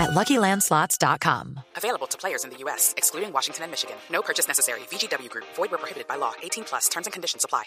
[0.00, 1.60] at LuckyLandSlots.com.
[1.76, 3.96] Available to players in the U.S., excluding Washington and Michigan.
[4.10, 4.80] No purchase necessary.
[4.90, 5.46] VGW Group.
[5.56, 6.32] Void where prohibited by law.
[6.42, 6.88] 18 plus.
[6.88, 7.64] Terms and conditions apply.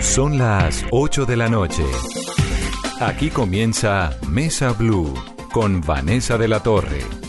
[0.00, 1.84] Son las 8 de la noche.
[3.00, 5.14] Aquí comienza Mesa Blue
[5.52, 7.23] con Vanessa de la Torre.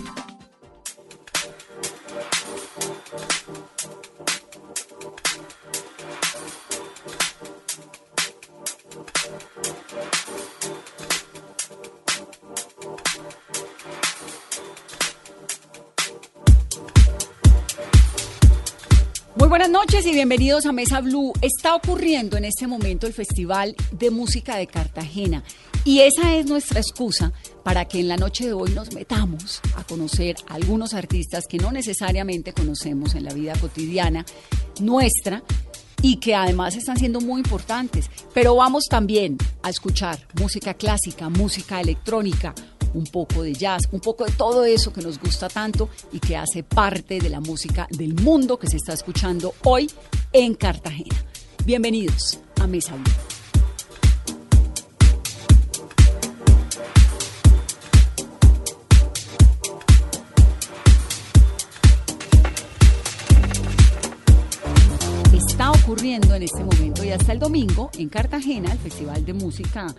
[20.15, 21.33] Bienvenidos a Mesa Blue.
[21.41, 25.43] Está ocurriendo en este momento el Festival de Música de Cartagena
[25.83, 29.83] y esa es nuestra excusa para que en la noche de hoy nos metamos a
[29.83, 34.25] conocer a algunos artistas que no necesariamente conocemos en la vida cotidiana
[34.79, 35.43] nuestra
[36.01, 38.09] y que además están siendo muy importantes.
[38.33, 42.55] Pero vamos también a escuchar música clásica, música electrónica,
[42.95, 46.37] un poco de jazz, un poco de todo eso que nos gusta tanto y que
[46.37, 49.91] hace parte de la música del mundo que se está escuchando hoy
[50.31, 51.15] en Cartagena.
[51.65, 53.03] Bienvenidos a Mesa Blue.
[65.33, 69.93] Está ocurriendo en este momento y hasta el domingo en Cartagena el Festival de Música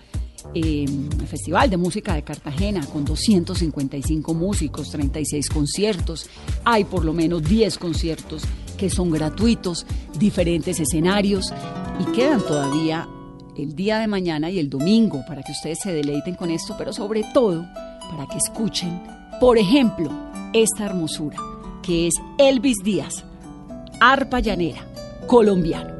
[0.55, 0.87] eh,
[1.27, 6.29] Festival de Música de Cartagena con 255 músicos, 36 conciertos,
[6.65, 8.43] hay por lo menos 10 conciertos
[8.77, 9.87] que son gratuitos,
[10.19, 11.53] diferentes escenarios
[12.01, 13.09] y quedan todavía
[13.57, 16.93] el día de mañana y el domingo para que ustedes se deleiten con esto, pero
[16.93, 17.67] sobre todo
[18.11, 19.03] para que escuchen,
[19.41, 20.11] por ejemplo,
[20.53, 21.37] esta hermosura
[21.83, 23.25] que es Elvis Díaz,
[24.01, 24.85] arpa llanera,
[25.27, 25.96] colombiano.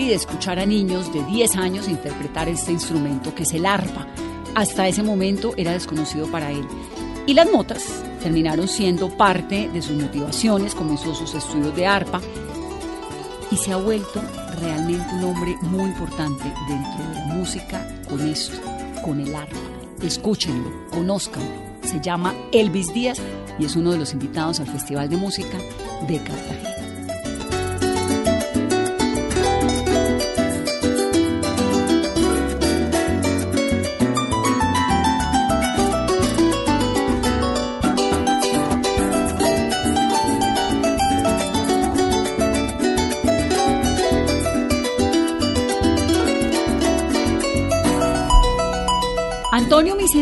[0.00, 4.06] Y de escuchar a niños de 10 años interpretar este instrumento que es el arpa.
[4.54, 6.66] Hasta ese momento era desconocido para él.
[7.26, 12.20] Y las notas terminaron siendo parte de sus motivaciones, comenzó sus estudios de arpa
[13.50, 14.22] y se ha vuelto
[14.60, 18.56] realmente un hombre muy importante dentro de la música con esto,
[19.04, 19.56] con el arpa.
[20.02, 21.50] Escúchenlo, conózcanlo.
[21.82, 23.18] Se llama Elvis Díaz
[23.58, 25.58] y es uno de los invitados al Festival de Música
[26.08, 26.83] de Cartagena.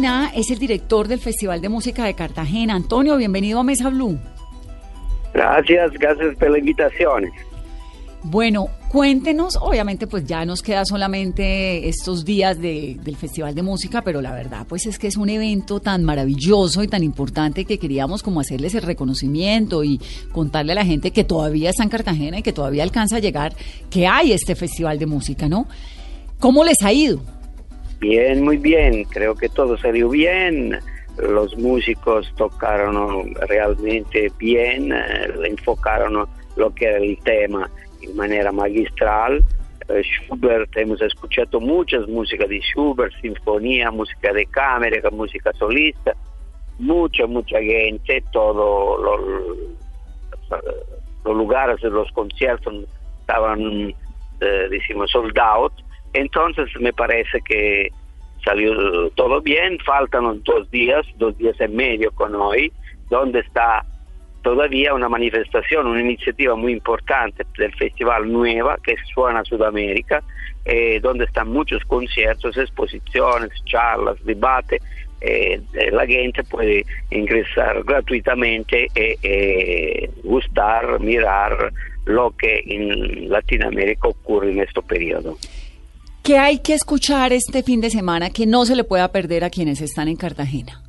[0.03, 2.75] Es el director del Festival de Música de Cartagena.
[2.75, 4.19] Antonio, bienvenido a Mesa Blue.
[5.33, 7.31] Gracias, gracias por la invitación.
[8.25, 14.03] Bueno, cuéntenos, obviamente pues ya nos queda solamente estos días de- del Festival de Música,
[14.03, 17.79] pero la verdad pues es que es un evento tan maravilloso y tan importante que
[17.79, 20.01] queríamos como hacerles el reconocimiento y
[20.33, 23.55] contarle a la gente que todavía está en Cartagena y que todavía alcanza a llegar
[23.89, 25.69] que hay este Festival de Música, ¿no?
[26.41, 27.21] ¿Cómo les ha ido?
[28.03, 30.77] Bien, muy bien, creo que todo salió bien.
[31.19, 37.71] Los músicos tocaron realmente bien, eh, enfocaron lo que era el tema
[38.01, 39.45] en manera magistral.
[39.89, 46.13] Eh, Schubert, hemos escuchado muchas músicas de Schubert, sinfonía, música de cámara, música solista,
[46.81, 49.01] mucha, mucha gente, todos
[50.51, 50.61] los,
[51.25, 52.75] los lugares de los conciertos
[53.21, 53.95] estaban,
[54.41, 55.73] eh, decimos, sold out.
[56.13, 57.91] Entonces me parece que
[58.45, 62.73] salió todo bien, faltan dos días, dos días y medio con hoy,
[63.09, 63.85] donde está
[64.43, 70.23] todavía una manifestación, una iniciativa muy importante del Festival Nueva que suena Sudamérica,
[70.65, 74.83] eh, donde están muchos conciertos, exposiciones, charlas, debates.
[75.21, 75.61] Eh,
[75.93, 81.73] la gente puede ingresar gratuitamente y gustar, mirar
[82.07, 85.37] lo que en Latinoamérica ocurre en este periodo.
[86.25, 89.51] ¿Qué hay que escuchar este fin de semana que no se le pueda perder a
[89.51, 90.81] quienes están en Cartagena?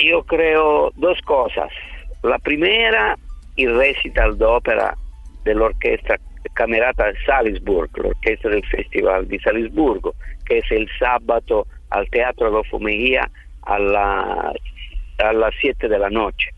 [0.00, 1.70] Yo creo dos cosas.
[2.24, 3.16] La primera,
[3.56, 4.96] el recital de ópera
[5.44, 6.18] de la Orquesta
[6.54, 12.48] Camerata de Salisburgo, la orquesta del Festival de Salisburgo, que es el sábado al Teatro
[12.48, 13.30] Adolfo Mejía
[13.62, 16.50] a, a las 7 de la noche.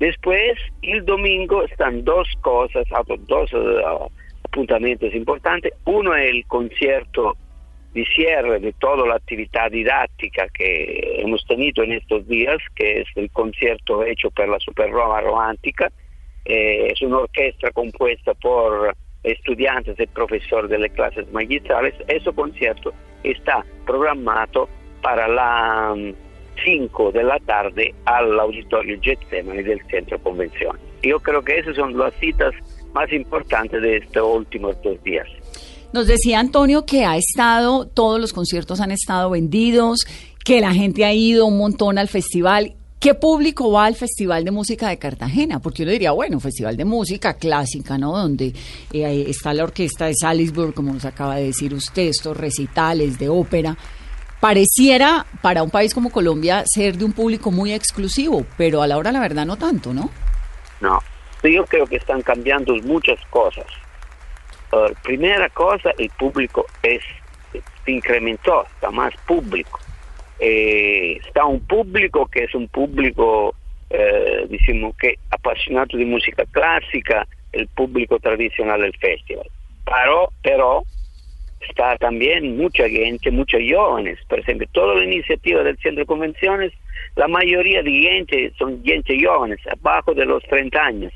[0.00, 2.84] Después, el domingo, están dos cosas,
[3.26, 4.10] dos uh,
[4.50, 5.72] apuntamientos importantes.
[5.84, 7.36] Uno es el concierto
[7.94, 13.08] de cierre de toda la actividad didáctica que hemos tenido en estos días, que es
[13.16, 15.90] el concierto hecho por la Super Roma Romántica.
[16.44, 21.94] Eh, es una orquesta compuesta por estudiantes y profesores de las clases magistrales.
[22.06, 22.92] Ese concierto
[23.22, 24.68] está programado
[25.02, 25.94] para la
[26.64, 30.78] 5 de la tarde al auditorio Getsemani del Centro Convención.
[31.02, 32.52] Yo creo que esas son las citas
[32.98, 35.26] más importantes de estos últimos dos días.
[35.92, 40.00] Nos decía Antonio que ha estado, todos los conciertos han estado vendidos,
[40.44, 42.74] que la gente ha ido un montón al festival.
[42.98, 45.60] ¿Qué público va al Festival de Música de Cartagena?
[45.60, 48.10] Porque uno diría, bueno, Festival de Música clásica, ¿no?
[48.10, 48.52] Donde
[48.92, 53.28] eh, está la orquesta de Salisbury, como nos acaba de decir usted, estos recitales de
[53.28, 53.78] ópera
[54.40, 58.96] pareciera para un país como Colombia ser de un público muy exclusivo, pero a la
[58.96, 60.10] hora la verdad no tanto, ¿no?
[60.80, 60.98] No,
[61.42, 63.66] yo creo que están cambiando muchas cosas.
[65.02, 67.02] primera cosa, el público es
[67.52, 69.80] se incrementó, está más público.
[70.40, 73.54] Eh, está un público que es un público,
[73.90, 79.46] eh, decimos que apasionado de música clásica, el público tradicional del festival.
[79.84, 80.82] Pero, pero
[81.60, 84.18] está también mucha gente, muchos jóvenes.
[84.28, 86.72] Por ejemplo, toda la iniciativa del Centro de Convenciones,
[87.16, 91.12] la mayoría de gente son gente jóvenes, abajo de los 30 años.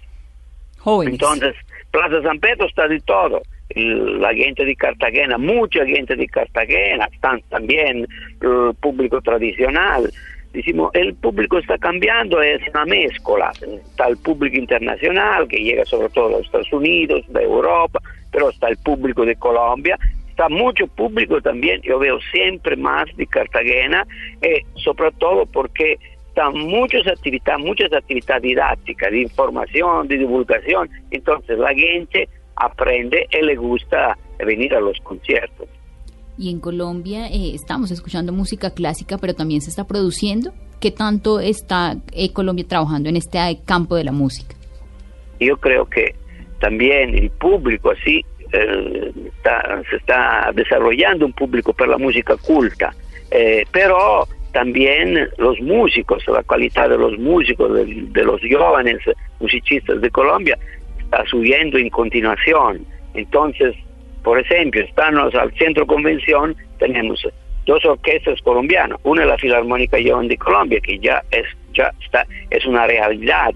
[0.83, 1.15] Jóvenes.
[1.15, 1.55] Entonces,
[1.91, 3.43] Plaza San Pedro está de todo.
[3.75, 8.07] La gente de Cartagena, mucha gente de Cartagena, están también
[8.41, 10.13] el público tradicional.
[10.53, 13.51] Decimos, el público está cambiando, es una mezcla.
[13.53, 18.01] Está el público internacional que llega sobre todo a los Estados Unidos, de Europa,
[18.31, 19.99] pero está el público de Colombia
[20.33, 24.07] está mucho público también, yo veo siempre más de Cartagena,
[24.41, 25.99] eh, sobre todo porque
[26.33, 33.45] están muchas actividades, muchas actividades didácticas, de información, de divulgación, entonces la gente aprende y
[33.45, 35.69] le gusta venir a los conciertos.
[36.39, 40.53] Y en Colombia eh, estamos escuchando música clásica, pero también se está produciendo.
[40.81, 44.57] ¿Qué tanto está eh, Colombia trabajando en este campo de la música?
[45.39, 46.15] Yo creo que
[46.61, 49.13] también el público así eh,
[49.91, 52.95] se está desarrollando un público para la música culta,
[53.31, 58.99] eh, pero también los músicos, la calidad de los músicos, de, los jóvenes
[59.41, 60.59] musicistas de Colombia,
[60.99, 62.85] está subiendo en continuación.
[63.15, 63.75] Entonces,
[64.23, 67.27] por ejemplo, estamos al centro convención, tenemos
[67.67, 72.27] dos orquestas colombianas, una es la Filarmónica Joven de Colombia, que ya es, ya está,
[72.51, 73.53] es una realidad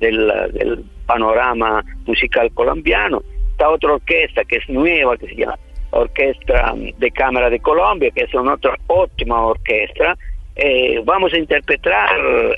[0.00, 5.58] del, del panorama musical colombiano, esta otra orquesta que es nueva, que se llama
[5.94, 10.16] Orquesta de Cámara de Colombia, que es una otra óptima orquesta.
[10.56, 12.10] Eh, vamos a interpretar,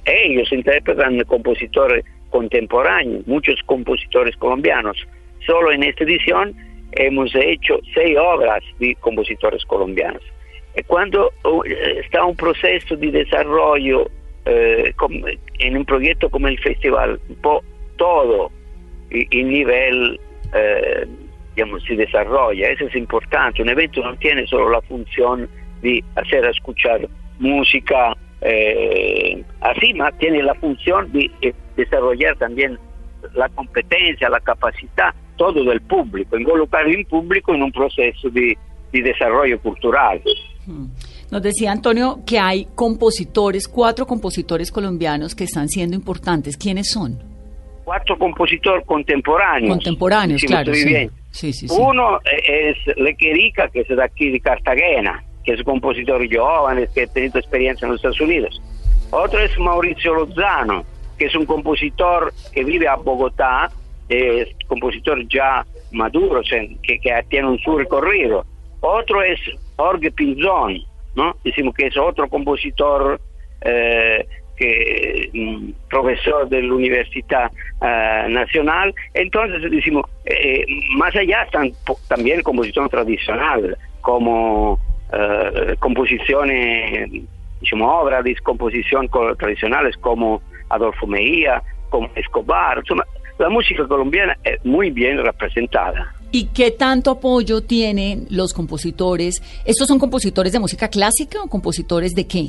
[0.05, 4.97] ellos interpretan compositores contemporáneos, muchos compositores colombianos.
[5.47, 6.55] Solo en esta edición
[6.93, 10.23] hemos hecho seis obras de compositores colombianos.
[10.77, 14.11] Y cuando uh, está un proceso de desarrollo
[14.45, 14.93] eh,
[15.59, 17.19] en un proyecto como el festival,
[17.97, 18.51] todo
[19.11, 20.21] el nivel
[20.55, 21.07] eh,
[21.55, 22.69] digamos, se desarrolla.
[22.69, 23.63] Eso es importante.
[23.63, 25.49] Un evento no tiene solo la función
[25.81, 27.09] de hacer escuchar
[27.39, 31.31] música eh, así, más tiene la función de,
[31.77, 32.79] desarrollar también
[33.35, 38.57] la competencia, la capacidad, todo del público, involucrar el público en un proceso de,
[38.93, 40.21] de desarrollo cultural.
[40.67, 40.87] Hmm.
[41.31, 46.57] Nos decía Antonio que hay compositores, cuatro compositores colombianos que están siendo importantes.
[46.57, 47.19] ¿Quiénes son?
[47.87, 49.71] cuatro compositores contemporáneos.
[49.71, 50.75] Contemporáneos, claro.
[50.75, 51.09] Sí.
[51.31, 56.89] Sí, Uno es Lequerica, que es de aquí de Cartagena, que es un compositor joven,
[56.93, 58.61] que ha tenido experiencia en los Estados Unidos.
[59.13, 60.85] Otro es Mauricio Lozano,
[61.17, 63.71] que es un compositor que vive a Bogotá,
[64.09, 68.45] es compositor ya maduro, que, que tiene un su recorrido.
[68.81, 69.39] Otro es
[69.77, 70.79] Jorge Pinzón,
[71.15, 71.37] ¿no?
[71.45, 73.21] Decimos que es otro compositor
[73.63, 74.27] eh,
[74.57, 77.51] que mm, profesor de la Universidad
[77.83, 78.95] eh, Nacional.
[79.15, 80.65] Entonces, decimos, eh,
[80.97, 81.73] más allá están
[82.09, 84.79] también composición tradicional, como
[85.13, 87.11] eh, composiciones,
[87.61, 89.09] digamos, obras de composición
[89.39, 92.83] tradicionales como Adolfo Mejía, como Escobar.
[93.39, 96.13] la música colombiana es muy bien representada.
[96.33, 99.43] ¿Y qué tanto apoyo tienen los compositores?
[99.65, 102.47] ¿Estos son compositores de música clásica o compositores de qué?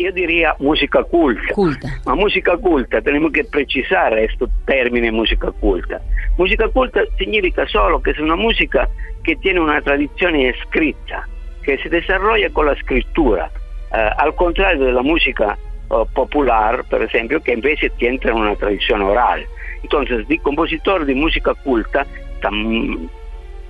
[0.00, 1.54] Yo diría música culta.
[1.54, 2.00] Culta.
[2.06, 6.00] Ma música culta, tenemos que precisar este término música culta.
[6.38, 8.88] Música culta significa solo que es una música
[9.24, 11.28] que tiene una tradición escrita,
[11.62, 13.50] que se desarrolla con la escritura,
[13.92, 15.56] eh, al contrario de la música
[15.90, 19.44] uh, popular, por ejemplo, que invece tiene una tradición oral.
[19.82, 22.06] Entonces, de compositor de música culta,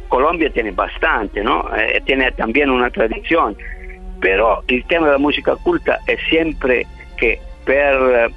[0.09, 1.69] Colombia tiene bastante, ¿no?
[1.75, 3.57] Eh, tiene también una tradición
[4.23, 8.31] pero il tema della musica culta è sempre che per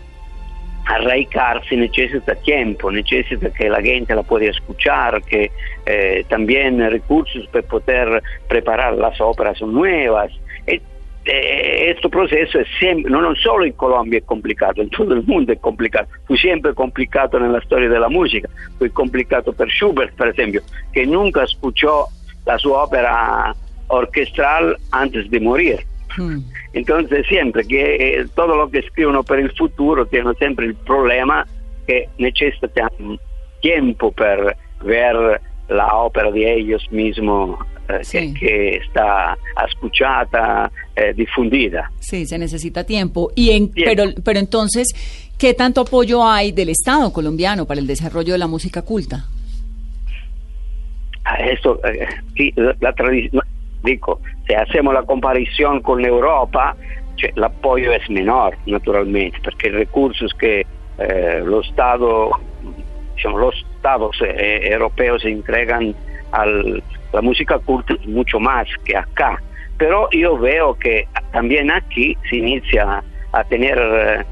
[0.86, 5.52] arraigarse necesita tiempo, necesita que la gente la pueda escuchar, que
[5.86, 10.32] eh, también recursos para poder preparar las óperas nuevas.
[10.68, 10.82] E,
[11.26, 15.52] eh, este processo è sempre, non solo in Colombia è complicato, in tutto il mondo
[15.52, 20.62] è complicato, fu sempre complicato nella storia della musica, fu complicato per Schubert per esempio,
[20.92, 22.08] che nunca ascoltò
[22.44, 23.52] la sua opera
[23.88, 25.84] orquestral antes de morir.
[26.18, 26.40] Hmm.
[26.74, 31.46] Entonces siempre que eh, todo lo que escriben para el futuro tiene siempre el problema
[31.88, 32.90] que necesitan
[33.62, 41.92] tiempo para ver la ópera de ellos mismos eh, que, está escuchada, eh, difundida.
[42.00, 43.32] Sí, se necesita tiempo.
[43.36, 44.88] Y en, Pero, pero entonces,
[45.38, 49.26] ¿qué tanto apoyo hay del Estado colombiano para el desarrollo de la música culta?
[51.24, 51.80] Ah, esto,
[52.36, 53.44] sí, la tradición
[53.84, 56.76] dico, se hacemos la comparación con Europa,
[57.16, 60.66] cioè, l'apoyo es menor, naturalmente, perché i recursos que
[60.98, 62.32] eh, los estados
[64.22, 65.96] eh, europeos entregan
[66.32, 69.42] a la música culta mucho más que acá.
[69.78, 74.24] Pero yo veo que también aquí se inicia a tener, eh,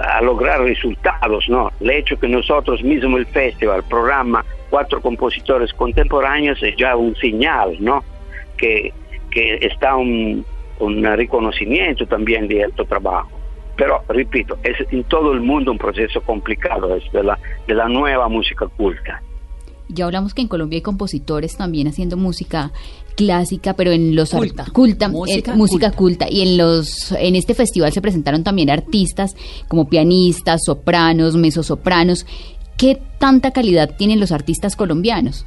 [0.00, 1.70] a lograr resultados, ¿no?
[1.80, 7.76] El hecho que nosotros mismo el festival programa cuatro compositores contemporáneos es ya un señal,
[7.78, 8.02] ¿no?
[8.62, 8.92] que,
[9.32, 10.44] que está un,
[10.80, 13.30] un reconocimiento también de este trabajo.
[13.76, 17.88] Pero, repito, es en todo el mundo un proceso complicado es de, la, de la
[17.88, 19.22] nueva música culta.
[19.88, 22.72] Ya hablamos que en Colombia hay compositores también haciendo música
[23.16, 26.26] clásica, pero en los culta, culta música, música culta.
[26.30, 29.34] y en los en este festival se presentaron también artistas
[29.68, 32.26] como pianistas, sopranos, mezzosopranos.
[32.78, 35.46] ¿Qué tanta calidad tienen los artistas colombianos?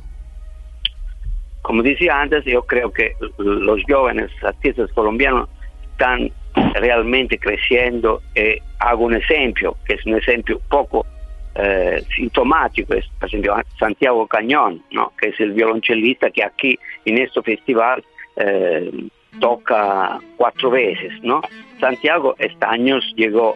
[1.65, 5.50] Como decía antes, yo creo que los jóvenes artistas colombianos
[5.91, 6.29] están
[6.75, 11.07] realmente creciendo y hago un ejemplo, que es un ejemplo poco
[11.55, 15.12] eh, sintomático, es por ejemplo Santiago Cañón, ¿no?
[15.19, 18.03] que es el violoncellista que aquí en este festival
[18.36, 19.07] eh,
[19.39, 21.13] toca cuatro veces.
[21.24, 21.41] ¿no?
[21.79, 22.67] Santiago este
[23.15, 23.55] llegó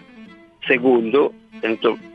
[0.68, 1.32] segundo,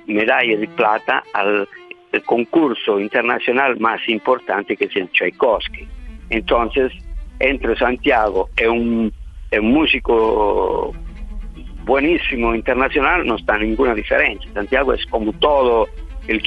[0.06, 1.68] medalla de plata al
[2.14, 5.86] el concurso internacional más importante que es el Tchaikovsky.
[6.30, 6.92] Entonces,
[7.38, 9.12] entre Santiago y un,
[9.52, 10.92] un músico
[11.84, 14.50] buenísimo internacional no está ninguna diferencia.
[14.54, 15.88] Santiago es como todo
[16.28, 16.40] el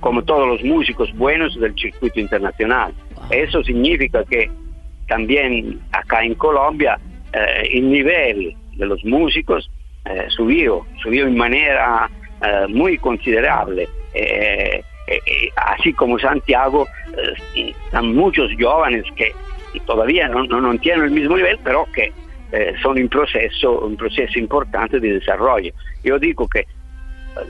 [0.00, 2.92] como todos los músicos buenos del circuito internacional.
[3.30, 4.50] Eso significa que
[5.06, 6.98] también acá en Colombia
[7.32, 9.70] eh, el nivel de los músicos
[10.04, 12.10] eh, subió, subió de manera
[12.44, 13.88] eh, muy considerable.
[14.12, 14.82] Eh,
[15.56, 16.86] así como Santiago,
[17.56, 19.34] eh, están muchos jóvenes que
[19.86, 22.12] todavía no, no, tienen el mismo nivel, pero que
[22.82, 25.72] son en proceso, un proceso importante de desarrollo.
[26.04, 26.66] Yo digo que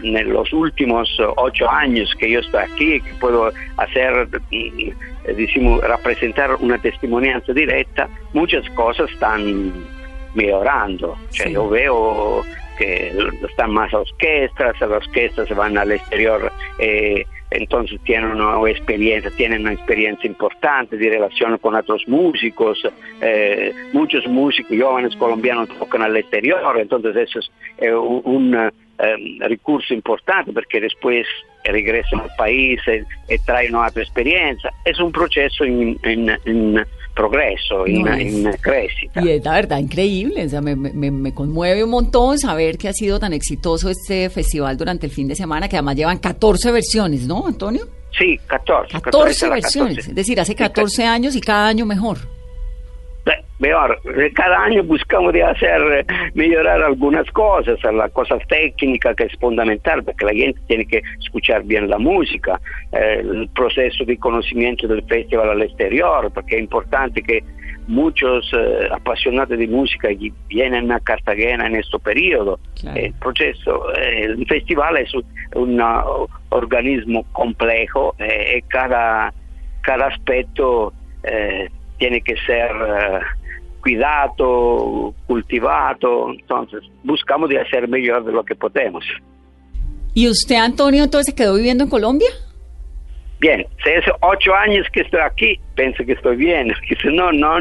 [0.02, 4.28] en los últimos ocho años que yo estoy aquí, que puedo hacer,
[5.26, 9.72] decimos, representar una testimonianza directa, muchas cosas están
[10.34, 11.16] mejorando.
[11.50, 12.42] Yo veo
[12.78, 13.12] que
[13.48, 19.72] están más orquestas, las orquestas van al exterior eh, entonces tienen una experiencia, tienen una
[19.72, 22.82] experiencia importante de relación con otros músicos,
[23.20, 28.70] eh, muchos músicos jóvenes colombianos tocan al exterior, entonces eso es eh, un, eh,
[29.40, 31.26] recurso importante porque después
[31.64, 32.80] regresan al país
[33.28, 34.72] y, traen otra experiencia.
[34.84, 38.04] Es un proceso en, progreso, en,
[38.60, 39.20] crecimiento.
[39.20, 43.90] Y es la verdad increíble, me, conmueve un montón saber que ha sido tan exitoso
[43.90, 47.86] este festival durante el fin de semana, que además llevan 14 versiones, ¿no, Antonio?
[48.18, 49.00] Sí, 14.
[49.00, 52.18] 14, versiones, es decir, hace 14 años y cada año mejor.
[53.62, 54.00] Mejor.
[54.34, 60.24] Cada año buscamos de hacer, mejorar algunas cosas, las cosas técnicas que es fundamental, porque
[60.24, 62.60] la gente tiene que escuchar bien la música,
[62.92, 67.42] eh, el proceso de conocimiento del festival al exterior, porque es importante que
[67.86, 70.08] muchos eh, apasionados de música
[70.48, 72.58] vienen a Cartagena en este periodo.
[72.80, 72.98] Claro.
[72.98, 75.24] El proceso, eh, el festival es un,
[75.54, 79.32] un uh, organismo complejo y cada,
[79.82, 80.92] cada aspecto
[81.98, 82.70] tiene que ser
[83.82, 89.04] cuidado, cultivado, entonces buscamos de hacer mejor de lo que podemos.
[90.14, 92.28] ¿Y usted, Antonio, entonces quedó viviendo en Colombia?
[93.40, 96.72] Bien, si hace ocho años que estoy aquí, pienso que estoy bien.
[97.02, 97.58] Si no, no,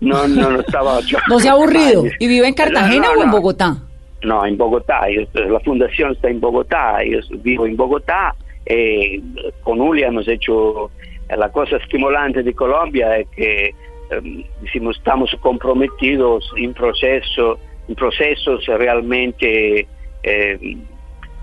[0.00, 2.04] no, no, estaba ocho ¿No se ha aburrido?
[2.18, 3.76] ¿Y vive en Cartagena o en Bogotá?
[4.22, 5.00] No, en Bogotá.
[5.32, 6.98] la fundación está en Bogotá.
[7.04, 8.34] Yo vivo en Bogotá.
[8.74, 9.20] Eh,
[9.62, 10.90] con Uli hemos hecho
[11.28, 13.74] la cosa estimulante de Colombia es que
[14.62, 19.86] decimos, estamos comprometidos en proceso, en procesos realmente
[20.22, 20.76] eh,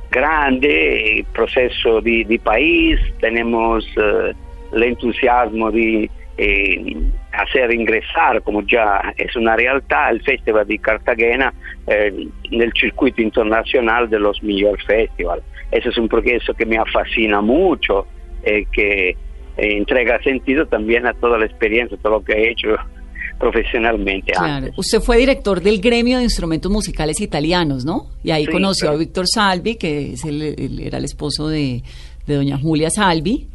[0.09, 4.33] grande, proceso de, país, tenemos eh,
[4.73, 6.95] el entusiasmo de eh,
[7.31, 11.53] hacer ingresar, como ya es una realidad, el Festival de Cartagena
[11.87, 15.43] eh, en el circuito internacional de los mejores festivals.
[15.71, 18.07] Ese es un proceso que me fascina mucho,
[18.43, 19.15] eh, que eh,
[19.57, 22.69] entrega sentido también a toda la experiencia, todo lo que he hecho
[23.39, 24.31] profesionalmente.
[24.31, 24.67] Claro.
[24.77, 28.07] Usted fue director del gremio de instrumentos musicales italianos, ¿no?
[28.23, 31.83] Y ahí conoció a Víctor Salvi, que es el, era el esposo de,
[32.25, 33.47] doña Julia Salvi.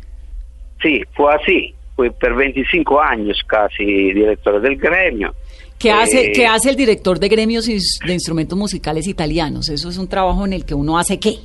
[0.83, 1.75] Sí, fue así.
[1.97, 5.33] Fue por 25 años casi director del gremio.
[5.79, 9.69] ¿Qué hace, eh, ¿Qué hace el director de gremios de instrumentos musicales italianos?
[9.69, 11.37] Eso es un trabajo en el que uno hace qué?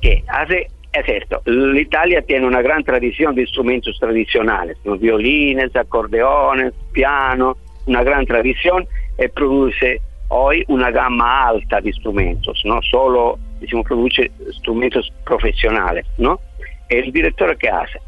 [0.00, 0.24] ¿Qué?
[0.28, 7.58] Hace es esto, l'Italia tiene una gran tradición de instrumentos tradicionales, los violines, acordeones, piano,
[7.86, 8.86] una gran tradición
[9.18, 16.06] y produce hoy una gama alta de instrumentos, no solo diciamo, produce instrumentos profesionales.
[16.16, 16.40] ¿no?
[16.88, 17.98] El director que hace?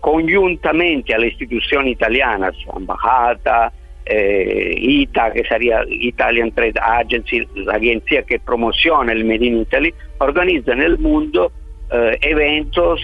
[0.00, 3.72] Conjuntamente a las instituciones italianas, embajada,
[4.06, 9.94] eh, ITA, que sería Italian Trade Agency, la agencia que promociona el Made in Italy,
[10.18, 11.52] organiza en el mundo
[11.90, 13.00] eh, eventos,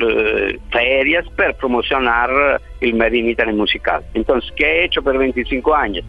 [0.00, 4.02] eh, ferias para promocionar el Made in Italy musical.
[4.14, 6.04] Entonces, ¿qué he hecho por 25 años?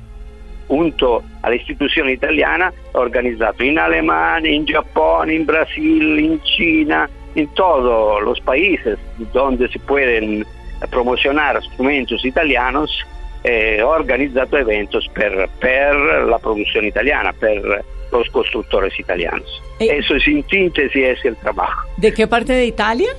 [0.68, 7.10] Junto a la institución italiana, he organizado en Alemania, en Japón, en Brasil, en China,
[7.36, 8.98] en todos los países
[9.34, 10.46] donde se pueden
[10.90, 13.06] promocionar instrumentos italianos,
[13.44, 19.62] eh, he organizado eventos per, per la producción italiana, per los constructores italianos.
[19.80, 21.88] Eh, Eso es en síntesis es el trabajo.
[21.98, 23.10] ¿De qué parte de Italia?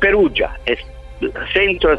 [0.00, 0.78] Perugia, es
[1.52, 1.98] centro,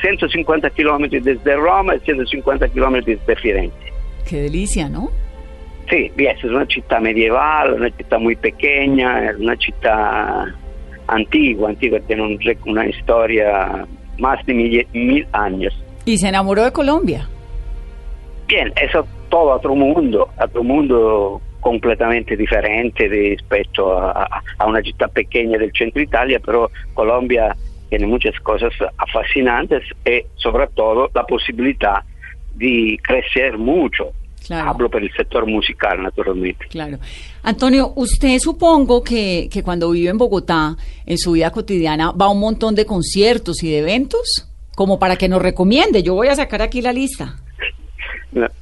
[0.00, 3.76] 150 kilómetros desde Roma y 150 kilómetros desde Firenze.
[4.28, 5.10] Qué delicia, ¿no?
[5.90, 10.46] Sí, es una ciudad medieval, una ciudad muy pequeña, una ciudad
[11.08, 13.86] antigua, antigua, tiene una historia
[14.18, 15.74] más de mil, mil años.
[16.04, 17.28] ¿Y se enamoró de Colombia?
[18.48, 25.58] Bien, eso todo otro mundo, otro mundo completamente diferente respecto a, a, una ciudad pequeña
[25.58, 27.56] del centro Italia, pero Colombia
[27.88, 28.72] tiene muchas cosas
[29.12, 32.02] fascinantes y sobre todo la posibilidad
[32.54, 34.12] de crecer mucho.
[34.50, 36.66] Hablo por el sector musical, naturalmente.
[36.68, 36.98] Claro.
[37.44, 42.30] Antonio, usted supongo que, que cuando vive en Bogotá, en su vida cotidiana, va a
[42.30, 44.51] un montón de conciertos y de eventos,
[44.82, 46.02] como para que nos recomiende.
[46.02, 47.36] Yo voy a sacar aquí la lista.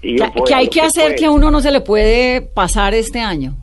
[0.03, 3.55] ¿Qué, hay que hacer que, a uno no se le puede pasar este año?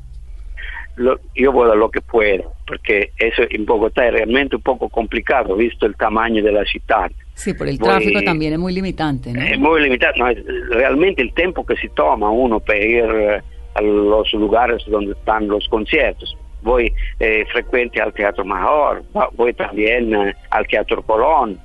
[1.35, 5.85] yo puedo lo que puedo, porque eso en Bogotá es realmente un poco complicado, visto
[5.85, 7.11] el tamaño de la ciudad.
[7.35, 9.39] Sí, por el tráfico también es muy limitante, ¿no?
[9.39, 10.25] Es muy limitado, no,
[10.71, 13.41] realmente el tiempo que se toma uno para ir eh,
[13.75, 16.35] a los lugares donde están los conciertos.
[16.63, 19.03] Voy eh, frecuente al Teatro Major,
[19.35, 21.59] voy también eh, al Teatro Colón,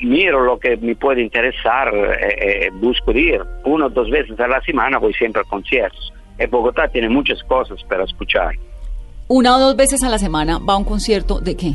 [0.00, 3.40] miro lo que me puede interesar, eh, eh, busco ir.
[3.64, 6.12] Una o dos veces a la semana voy siempre a conciertos.
[6.38, 8.54] En Bogotá tiene muchas cosas para escuchar.
[9.28, 11.68] ¿Una o dos veces a la semana va a un concierto de qué?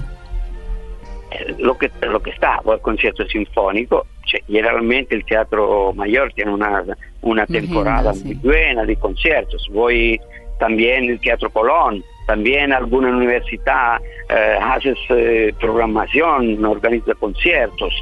[1.31, 4.05] Eh, lo que, lo que está, voy al concierto sinfónico.
[4.47, 6.83] Generalmente el Teatro Mayor tiene una,
[7.21, 9.67] una temporada muy buena de conciertos.
[9.71, 10.19] Voy
[10.59, 17.93] también al Teatro Colón, también alguna universidad eh, hace eh, programación, organiza conciertos.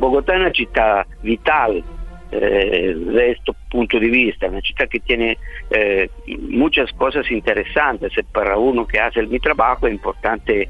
[0.00, 1.84] Bogotá es una ciudad vital
[2.32, 5.38] eh, desde este punto de vista, una ciudad que tiene
[5.70, 6.08] eh,
[6.62, 8.10] muchas cosas interesantes.
[8.32, 10.68] Para uno que hace mi trabajo es importante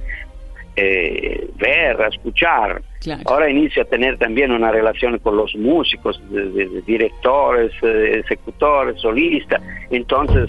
[0.76, 2.82] ver, escuchar.
[3.00, 3.22] Claro.
[3.26, 9.00] Ahora inicio a tener también una relación con los músicos, de- de- de directores, ejecutores,
[9.00, 9.60] solistas.
[9.90, 10.48] Entonces,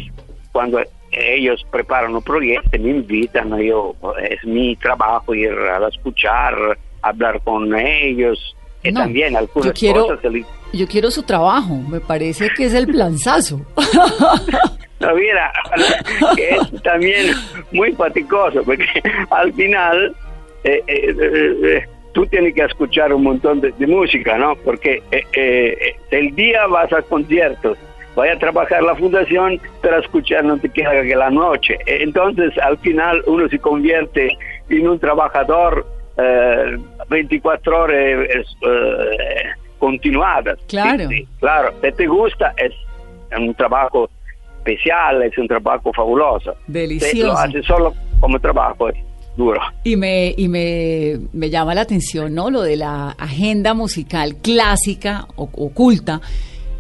[0.52, 0.80] cuando
[1.12, 3.96] ellos preparan un proyecto, me invitan, yo,
[4.30, 6.56] es mi trabajo ir a escuchar,
[7.02, 8.56] hablar con ellos.
[8.84, 12.50] Y No, también algunas yo quiero- cosas se le- Yo quiero su trabajo, me parece
[12.56, 13.62] que es el planzazo.
[15.00, 15.50] No, mira,
[16.36, 17.34] que es también
[17.72, 18.86] muy fatigoso, porque
[19.30, 20.14] al final
[20.66, 24.58] eh, eh, eh, eh, tú tienes que escuchar un montón de, de música, ¿no?
[24.58, 27.78] Porque eh, el día vas a conciertos,
[28.20, 31.78] vas a trabajar la fundación, pero escuchar no te queda que la noche.
[31.86, 34.38] Entonces, al final, uno se convierte
[34.70, 35.86] en un trabajador
[36.18, 36.78] eh,
[37.10, 39.44] 24 horas eh,
[39.78, 40.60] continuadas.
[40.68, 41.10] Claro.
[41.10, 42.74] Sí, sí, claro, si te gusta, es
[43.38, 44.10] un trabajo
[44.58, 46.54] especial, es un trabajo fabuloso.
[46.68, 47.28] Delicioso.
[47.28, 48.90] lo haces solo como trabajo,
[49.38, 49.62] duro.
[49.86, 52.50] Y me, y me, me llama la atención, ¿no?
[52.50, 56.20] Lo de la agenda musical clásica, o- oculta,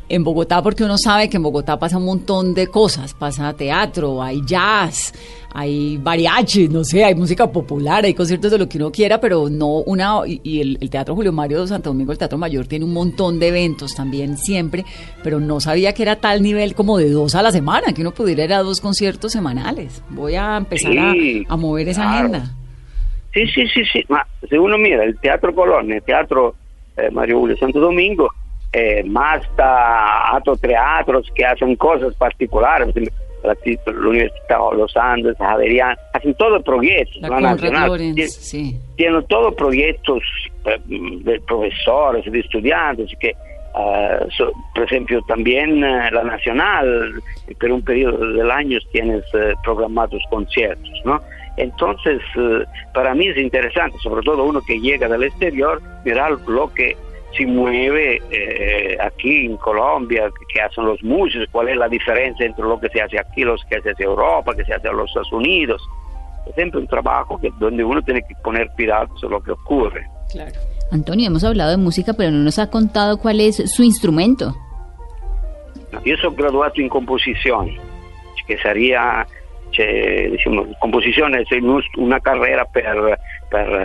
[0.09, 3.13] en Bogotá, porque uno sabe que en Bogotá pasa un montón de cosas.
[3.13, 5.13] Pasa teatro, hay jazz,
[5.53, 9.49] hay mariachi, no sé, hay música popular, hay conciertos de lo que uno quiera, pero
[9.49, 10.27] no una.
[10.27, 12.93] Y, y el, el Teatro Julio Mario de Santo Domingo, el Teatro Mayor, tiene un
[12.93, 14.83] montón de eventos también, siempre,
[15.23, 18.11] pero no sabía que era tal nivel como de dos a la semana, que uno
[18.11, 20.01] pudiera ir a dos conciertos semanales.
[20.09, 22.17] Voy a empezar a- Sí, a, mover esa claro.
[22.17, 22.51] agenda.
[23.33, 26.55] Sí, sí, sí, sí, ma se uno mira el Teatro Colón, el Teatro
[26.97, 28.27] eh, Mario Julio Santo Domingo,
[28.73, 29.03] eh,
[29.41, 32.93] está otros teatros que hacen cosas particulares,
[33.43, 33.55] la,
[34.07, 38.75] Universidad de los Andes, Javerian, hacen todos proyectos, La Nacional, Lorenz, tie- sí.
[38.97, 40.21] tienen todos proyectos
[40.65, 43.33] eh, de profesores, de estudiantes, que
[43.75, 47.13] ah, so- por ejemplo también eh, la Nacional,
[47.59, 51.21] por un periodo del año tienes eh, programados conciertos, ¿no?
[51.57, 52.21] Entonces,
[52.93, 56.95] para mí es interesante, sobre todo uno que llega del exterior, mirar lo que
[57.37, 62.63] se mueve eh, aquí en Colombia, que hacen los músicos, cuál es la diferencia entre
[62.65, 64.97] lo que se hace aquí, lo que se hace en Europa, que se hace en
[64.97, 65.81] los Estados Unidos.
[66.47, 70.05] Es siempre un trabajo que, donde uno tiene que poner cuidado sobre lo que ocurre.
[70.31, 70.51] Claro.
[70.91, 74.55] Antonio, hemos hablado de música, pero no nos ha contado cuál es su instrumento.
[76.03, 77.77] Io sono graduato in composizione,
[78.47, 79.25] che sarebbe,
[79.71, 83.17] cioè, diciamo, composizione è un- una carrera per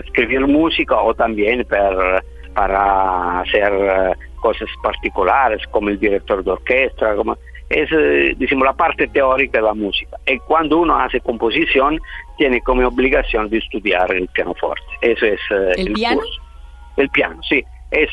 [0.09, 2.22] scrivere musica o también per,
[2.55, 7.37] para hacer eh, cosas particulares como el director de orquesta, como,
[7.69, 10.17] es eh, diciamo, la parte teórica de la música.
[10.27, 11.99] Y cuando uno hace composición,
[12.37, 14.85] tiene como obligación de estudiar el pianoforte.
[15.01, 16.21] Eso es eh, ¿El piano?
[16.21, 16.40] curso.
[16.97, 18.07] El piano, sì, è,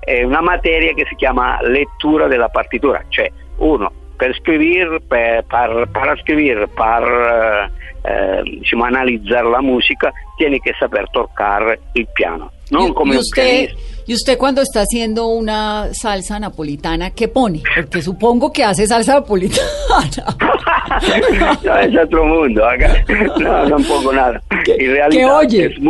[0.00, 6.66] è una materia che si chiama lettura della partitura, cioè uno per, per, para scrivere,
[6.68, 7.70] per
[8.02, 13.70] eh, diciamo, analizzare la musica, tiene che saper toccare il piano, non y, y usted,
[14.06, 17.60] y usted cuando está haciendo una salsa napolitana, ¿qué pone?
[17.74, 19.66] Porque supongo que hace salsa napolitana.
[21.64, 23.04] no, es otro mundo, acá.
[23.38, 24.40] no, tampoco nada.
[24.64, 25.66] ¿Qué- En realidad, qué oye?
[25.66, 25.80] es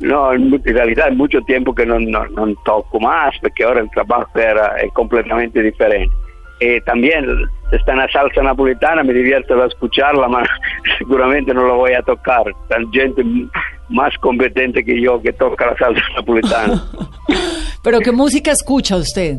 [0.00, 3.90] no, en realidad es mucho tiempo que no, no, no toco más, porque ahora el
[3.90, 6.12] trabajo era, es completamente diferente.
[6.60, 7.26] Eh, también
[7.72, 10.46] está en la salsa napolitana, me divierto a escucharla, pero
[10.98, 12.44] seguramente no lo voy a tocar.
[12.70, 13.22] Hay gente
[13.88, 16.82] más competente que yo que toca la salsa napolitana.
[17.82, 19.36] Pero ¿qué música escucha usted?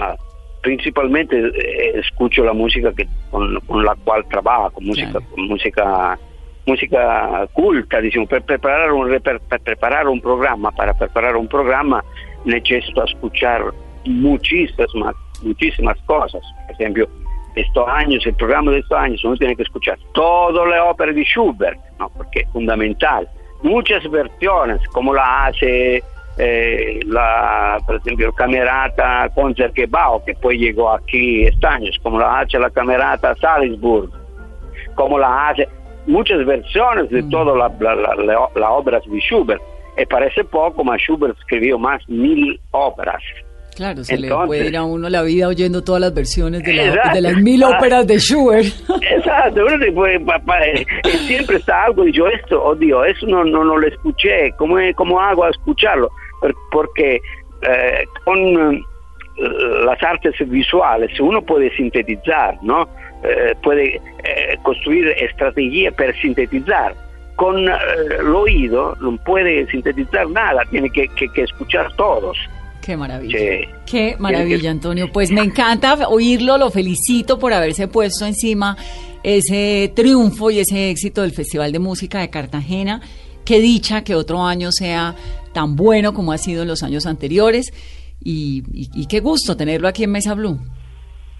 [0.00, 0.16] Ah,
[0.62, 5.26] principalmente eh, escucho la música que, con, con la cual trabajo, música, Claro.
[5.36, 6.18] música,
[6.66, 12.02] música culta, diciamo, per preparare, un, per, per preparare un programma, para preparar un programa
[12.44, 13.62] necesito escuchar
[14.04, 16.42] muchísimas, muchísimas cosas.
[16.66, 17.08] Por ejemplo,
[17.58, 21.24] estos años, el programa de estos años, uno tiene que escuchar todas las óperas de
[21.24, 22.08] Schubert, ¿no?
[22.10, 23.28] porque es fundamental.
[23.62, 26.02] Muchas versiones, como la hace
[26.38, 32.58] eh, la, por ejemplo, Camerata Concertgebouw, que después llegó aquí este año, como la hace
[32.58, 34.10] la Camerata Salisburg,
[34.94, 35.68] como la hace
[36.06, 39.60] muchas versiones de todas las la, la- la- las obras de Schubert.
[40.00, 43.20] Y parece poco, mas Schubert escribió más mil obras.
[43.78, 46.72] Claro, se le Entonces- puede ir a uno la vida oyendo todas las versiones de,
[46.72, 47.14] la- Exacto.
[47.14, 48.66] de las mil óperas de Schubert.
[49.08, 50.84] Exacto, uno eh,
[51.28, 54.78] siempre está algo y yo esto, oh Dios, eso no, no, no lo escuché, ¿cómo,
[54.96, 56.10] cómo hago a escucharlo?
[56.72, 57.20] Porque
[57.62, 58.82] eh, con eh,
[59.84, 62.88] las artes visuales uno puede sintetizar, ¿no?
[63.22, 64.00] Eh, puede
[64.64, 66.94] construir estrategias para sintetizar.
[67.36, 72.36] Con el oído no puede sintetizar nada, tiene que, que- que escuchar todos.
[72.88, 73.38] Qué maravilla.
[73.38, 73.68] Sí.
[73.84, 75.12] Qué maravilla, Antonio.
[75.12, 78.78] Pues me encanta oírlo, lo felicito por haberse puesto encima
[79.22, 83.02] ese triunfo y ese éxito del Festival de Música de Cartagena,
[83.44, 85.14] qué dicha que otro año sea
[85.52, 87.74] tan bueno como ha sido en los años anteriores
[88.24, 90.58] y, y qué gusto tenerlo aquí en Mesa Blue.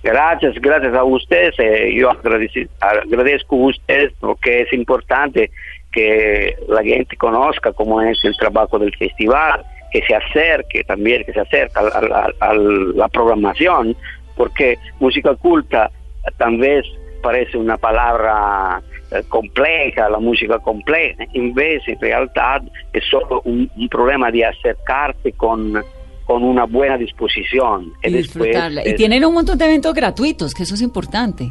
[0.03, 1.55] Gracias, gracias a ustedes.
[1.59, 5.51] Eh, yo agradezco a ustedes porque es importante
[5.93, 11.33] que la gente conozca cómo es el trabajo del festival, que se acerque también, que
[11.33, 13.97] se acerque a, la programación,
[14.37, 15.91] porque música culta
[16.37, 16.85] tal vez
[17.23, 23.71] parece una palabra eh, compleja, la música compleja, en vez en realidad es solo un,
[23.77, 25.83] un problema de acercarse con
[26.29, 27.91] con una buena disposición.
[28.03, 28.87] Y, disfrutarla.
[28.87, 31.51] y tienen un montón de eventos gratuitos, que eso es importante.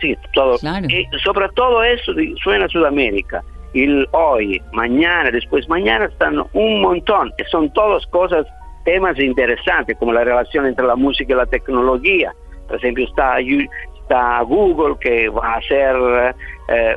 [0.00, 0.56] Sí, todo.
[0.88, 2.12] Y sobre todo eso
[2.42, 3.44] suena Sudamérica.
[3.72, 7.32] Y hoy, mañana, después mañana están un montón.
[7.50, 8.46] Son todas cosas,
[8.84, 12.32] temas interesantes, como la relación entre la música y la tecnología.
[12.66, 16.34] Por ejemplo, está, está Google que va a hacer
[16.68, 16.96] eh,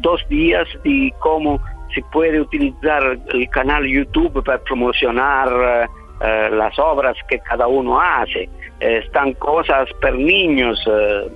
[0.00, 1.60] dos días de cómo
[1.94, 5.86] se puede utilizar el canal YouTube para promocionar eh,
[6.20, 8.48] eh, las obras que cada uno hace,
[8.80, 10.82] están cosas para niños.
[10.86, 11.28] Eh,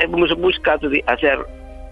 [0.00, 1.38] hemos buscado hacer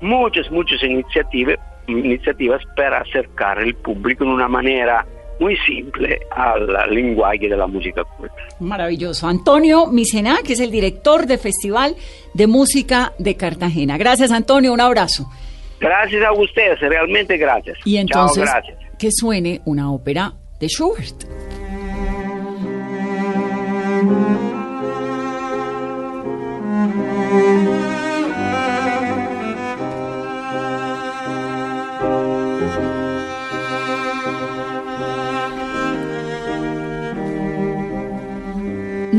[0.01, 1.59] muchas, muchas iniciativas,
[1.99, 5.07] iniciativas para acercar el público de una manera
[5.41, 8.35] muy simple al lenguaje de la música culta.
[8.61, 9.27] Maravilloso.
[9.27, 11.97] Antonio Micena, que es el director del Festival
[12.35, 13.97] de Música de Cartagena.
[13.97, 14.73] Gracias, Antonio.
[14.73, 15.29] Un abrazo.
[15.81, 17.79] Gracias a ustedes, realmente gracias.
[17.87, 18.49] Y entonces,
[18.99, 21.25] que suene una ópera de Schubert.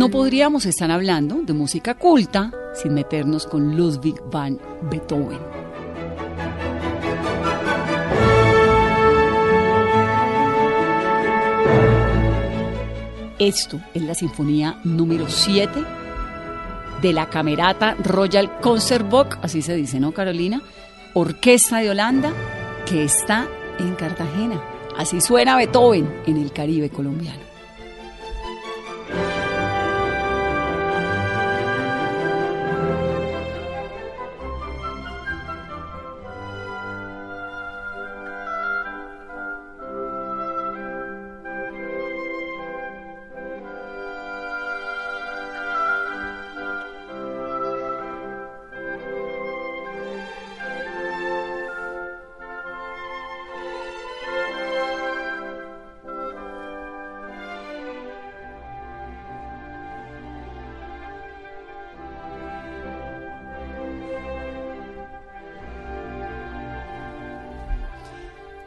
[0.02, 4.60] No podríamos estar hablando de música culta sin meternos con Ludwig van
[4.90, 5.38] Beethoven.
[13.38, 15.70] Esto es la sinfonía número 7
[17.04, 20.64] de la Camerata Royal Concertbook, así se dice, ¿no, Carolina?
[21.14, 22.34] Orquesta de Holanda
[22.88, 24.60] que está en Cartagena.
[24.98, 27.51] Así suena Beethoven en el Caribe colombiano.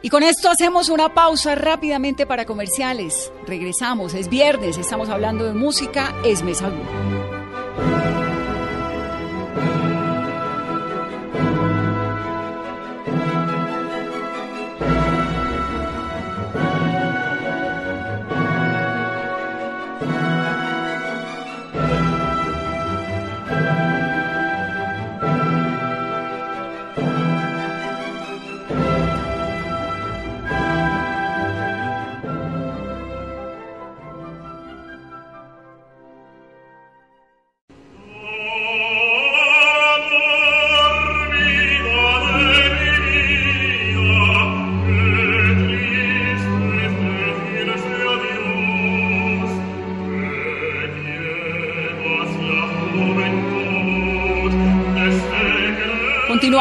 [0.05, 3.31] Y con esto hacemos una pausa rápidamente para comerciales.
[3.47, 6.69] Regresamos, es viernes, estamos hablando de música, es Mesa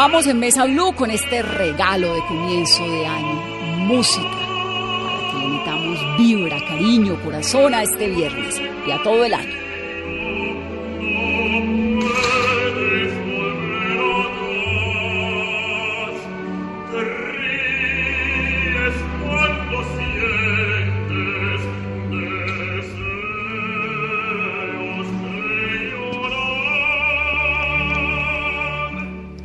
[0.04, 3.40] Continuamos en Mesa Blue con este regalo de comienzo de año,
[3.86, 9.32] música, para que le metamos vibra, cariño, corazón a este viernes y a todo el
[9.32, 9.53] año.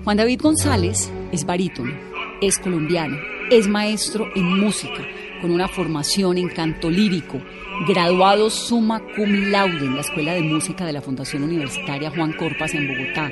[0.10, 1.94] Juan David González es barítono,
[2.42, 3.16] es colombiano,
[3.52, 5.08] es maestro en música,
[5.40, 7.40] con una formación en canto lírico,
[7.88, 12.74] graduado summa cum laude en la Escuela de Música de la Fundación Universitaria Juan Corpas
[12.74, 13.32] en Bogotá,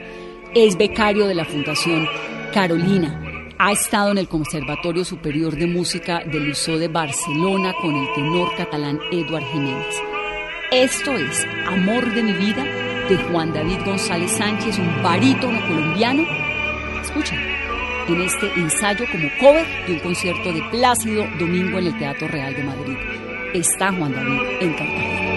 [0.53, 2.07] es becario de la Fundación
[2.53, 3.23] Carolina,
[3.57, 8.55] ha estado en el Conservatorio Superior de Música del Liceo de Barcelona con el tenor
[8.55, 9.95] catalán Eduard Jiménez.
[10.71, 12.63] Esto es Amor de mi vida
[13.09, 16.46] de Juan David González Sánchez, un barítono colombiano
[17.25, 22.55] En este ensayo como cover de un concierto de Plácido Domingo en el Teatro Real
[22.55, 22.97] de Madrid.
[23.53, 25.36] Está Juan David en Cartagena.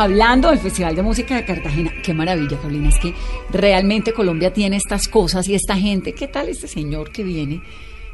[0.00, 1.92] Hablando del Festival de Música de Cartagena.
[2.02, 2.88] Qué maravilla, Carolina.
[2.88, 3.14] Es que
[3.50, 6.14] realmente Colombia tiene estas cosas y esta gente.
[6.14, 7.62] ¿Qué tal este señor que viene?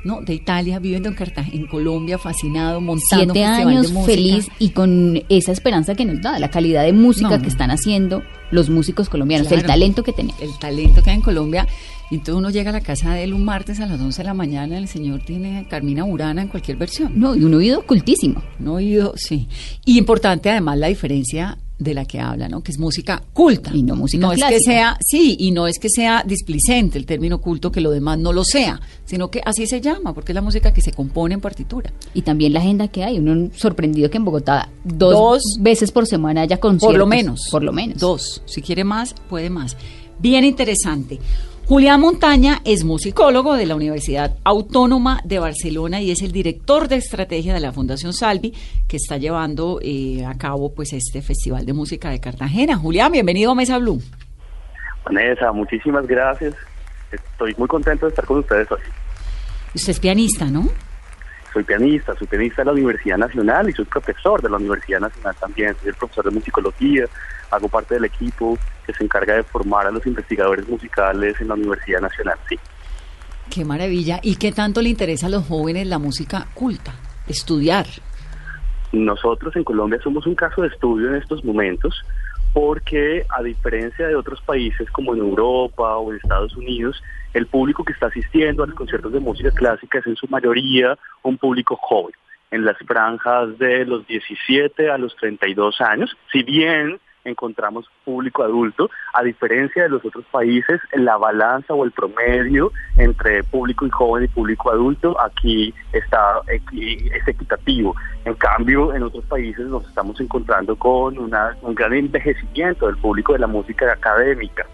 [0.05, 0.20] ¿no?
[0.20, 5.22] de Italia, viviendo en Cartagena, en Colombia, fascinado, montando Siete años de feliz y con
[5.29, 8.22] esa esperanza que nos da, la calidad de música No, que están haciendo
[8.53, 10.40] los músicos colombianos, el talento que tenemos.
[10.40, 11.66] el talento que hay en Colombia.
[12.09, 14.27] Y entonces uno llega a la casa de él un martes a las 11 de
[14.27, 17.12] la mañana, el señor tiene a Carmina Burana en cualquier versión.
[17.16, 18.42] No, y un oído cultísimo.
[18.61, 19.49] No oído, sí.
[19.85, 22.62] Y importante además la diferencia de la que habla, ¿no?
[22.62, 23.70] Que es música culta.
[23.74, 24.70] Y no música No es que clásica.
[24.70, 28.32] sea, sí, y no es que sea displicente el término culto, que lo demás no
[28.32, 31.40] lo sea, sino que así se llama, porque es la música que se compone en
[31.40, 31.92] partitura.
[32.14, 33.18] Y también la agenda que hay.
[33.18, 36.92] Uno sorprendido que en Bogotá dos, Dos veces por semana haya conciertos.
[36.94, 37.48] Por lo menos.
[37.50, 37.98] Por lo menos.
[37.98, 38.42] Dos.
[38.46, 39.76] Si quiere más, puede más.
[40.18, 41.18] Bien interesante.
[41.68, 46.94] Julián Montaña es musicólogo de la Universidad Autónoma de Barcelona y es el director de
[46.94, 48.55] estrategia de la Fundación Salvi
[48.87, 52.76] que está llevando eh, a cabo pues este Festival de Música de Cartagena.
[52.76, 54.00] Julián, bienvenido a Mesa Blue.
[55.05, 56.55] Vanessa, muchísimas gracias.
[57.11, 58.79] Estoy muy contento de estar con ustedes hoy.
[59.74, 60.68] Usted es pianista, ¿no?
[61.56, 65.34] Soy pianista, soy pianista de la Universidad Nacional y soy profesor de la Universidad Nacional
[65.40, 65.74] también.
[65.80, 67.06] Soy el profesor de musicología,
[67.50, 71.54] hago parte del equipo que se encarga de formar a los investigadores musicales en la
[71.54, 72.36] Universidad Nacional.
[72.50, 72.58] Sí.
[73.48, 74.20] Qué maravilla.
[74.22, 76.92] ¿Y qué tanto le interesa a los jóvenes la música culta?
[77.26, 77.86] Estudiar.
[78.92, 82.04] Nosotros en Colombia somos un caso de estudio en estos momentos
[82.52, 87.02] porque a diferencia de otros países como en Europa o en Estados Unidos,
[87.35, 90.98] el público que está asistiendo a los conciertos de música clásica es en su mayoría
[91.22, 92.14] un público joven,
[92.50, 98.90] en las franjas de los 17 a los 32 años, si bien encontramos público adulto,
[99.12, 104.24] a diferencia de los otros países, la balanza o el promedio entre público y joven
[104.24, 107.94] y público adulto aquí está equi- es equitativo.
[108.24, 113.32] En cambio, en otros países nos estamos encontrando con una, un gran envejecimiento del público
[113.34, 114.66] de la música académica.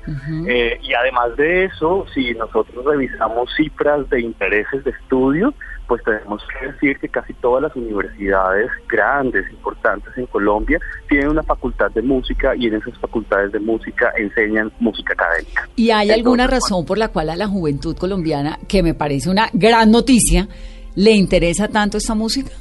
[0.49, 5.55] Eh, y además de eso, si nosotros revisamos cifras de intereses de estudio,
[5.93, 11.43] pues tenemos que decir que casi todas las universidades grandes, importantes en Colombia, tienen una
[11.43, 15.69] facultad de música y en esas facultades de música enseñan música académica.
[15.77, 19.29] ¿Y hay Entonces, alguna razón por la cual a la juventud colombiana, que me parece
[19.29, 20.49] una gran noticia,
[20.95, 22.53] le interesa tanto esta música?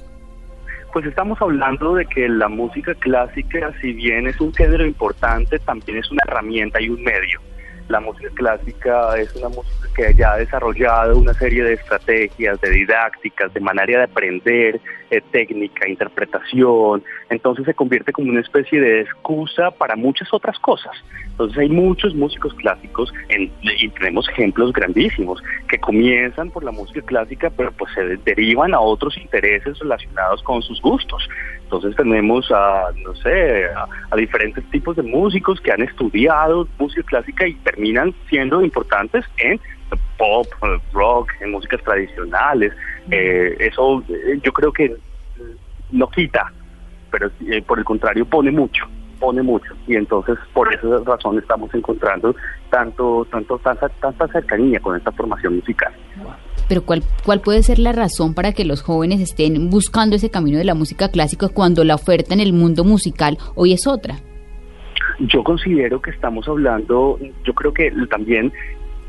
[0.92, 6.00] Pues estamos hablando de que la música clásica, si bien es un género importante, también
[6.00, 7.40] es una herramienta y un medio.
[7.92, 12.70] La música clásica es una música que ya ha desarrollado una serie de estrategias, de
[12.70, 17.04] didácticas, de manera de aprender, eh, técnica, interpretación.
[17.30, 20.94] Entonces se convierte como una especie de excusa para muchas otras cosas.
[21.32, 27.02] Entonces hay muchos músicos clásicos en- y tenemos ejemplos grandísimos que comienzan por la música
[27.02, 31.28] clásica, pero pues se derivan a otros intereses relacionados con sus gustos.
[31.72, 37.02] Entonces tenemos a, no sé, a, a diferentes tipos de músicos que han estudiado música
[37.04, 39.58] clásica y terminan siendo importantes en
[40.18, 40.48] pop,
[40.92, 42.74] rock, en músicas tradicionales.
[43.10, 44.98] Eh, eso eh, yo creo que
[45.92, 46.52] no quita,
[47.10, 48.86] pero eh, por el contrario pone mucho,
[49.18, 49.74] pone mucho.
[49.88, 52.36] Y entonces por esa razón estamos encontrando
[52.70, 55.94] tanto, tanto, tanta, tanta cercanía con esta formación musical.
[56.72, 60.58] Pero ¿cuál, ¿cuál puede ser la razón para que los jóvenes estén buscando ese camino
[60.58, 64.20] de la música clásica cuando la oferta en el mundo musical hoy es otra?
[65.20, 68.54] Yo considero que estamos hablando, yo creo que también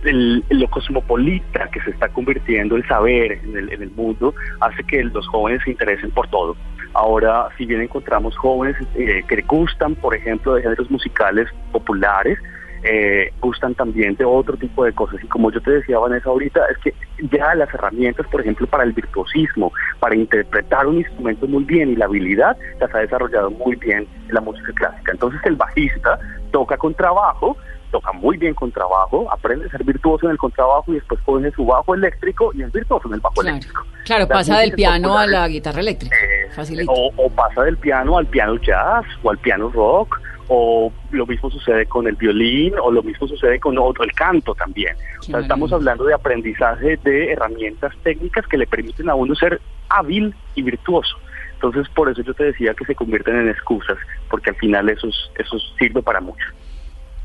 [0.02, 4.82] el- lo cosmopolita que se está convirtiendo el saber en el, en el mundo hace
[4.82, 6.56] que los jóvenes se interesen por todo.
[6.94, 12.40] Ahora, si bien encontramos jóvenes eh, que gustan, por ejemplo, de géneros musicales populares,
[12.84, 15.22] eh, gustan también de otro tipo de cosas.
[15.22, 16.94] Y como yo te decía, Vanessa, ahorita, es que
[17.30, 21.96] ya las herramientas, por ejemplo, para el virtuosismo, para interpretar un instrumento muy bien y
[21.96, 25.12] la habilidad, las ha desarrollado muy bien en la música clásica.
[25.12, 26.18] Entonces el bajista
[26.50, 27.56] toca con trabajo,
[27.92, 31.50] toca muy bien con trabajo, aprende a ser virtuoso en el contrabajo y después pone
[31.52, 33.84] su bajo eléctrico y es virtuoso en el bajo Claro, eléctrico.
[34.04, 36.16] claro Las pasa del piano a la guitarra eléctrica.
[36.16, 41.26] eh, o, o pasa del piano al piano jazz o al piano rock o lo
[41.26, 44.94] mismo sucede con el violín o lo mismo sucede con otro, el canto también.
[45.20, 49.34] O sea, Qué estamos hablando de aprendizaje de herramientas técnicas que le permiten a uno
[49.34, 51.16] ser hábil y virtuoso.
[51.54, 53.96] Entonces, por eso yo te decía que se convierten en excusas,
[54.28, 56.44] porque al final eso, eso sirve para mucho.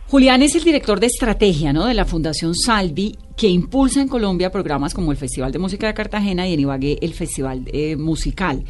[0.10, 1.86] Julián es el director de estrategia ¿no?
[1.86, 5.94] de la Fundación Salvi, que impulsa en Colombia programas como el Festival de Música de
[5.94, 8.64] Cartagena y en Ibagué el Festival eh, Musical.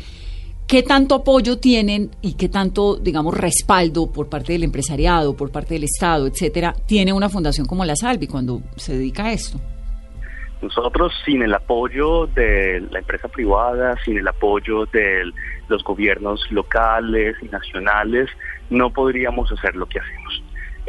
[0.68, 5.76] ¿Qué tanto apoyo tienen y qué tanto, digamos, respaldo por parte del empresariado, por parte
[5.76, 9.60] del Estado, etcétera, tiene una fundación como la Salvi cuando se dedica a esto?
[10.60, 15.32] Nosotros, sin el apoyo de la empresa privada, sin el apoyo de
[15.70, 18.28] los gobiernos locales y nacionales,
[18.72, 20.37] no podríamos hacer lo que hacemos.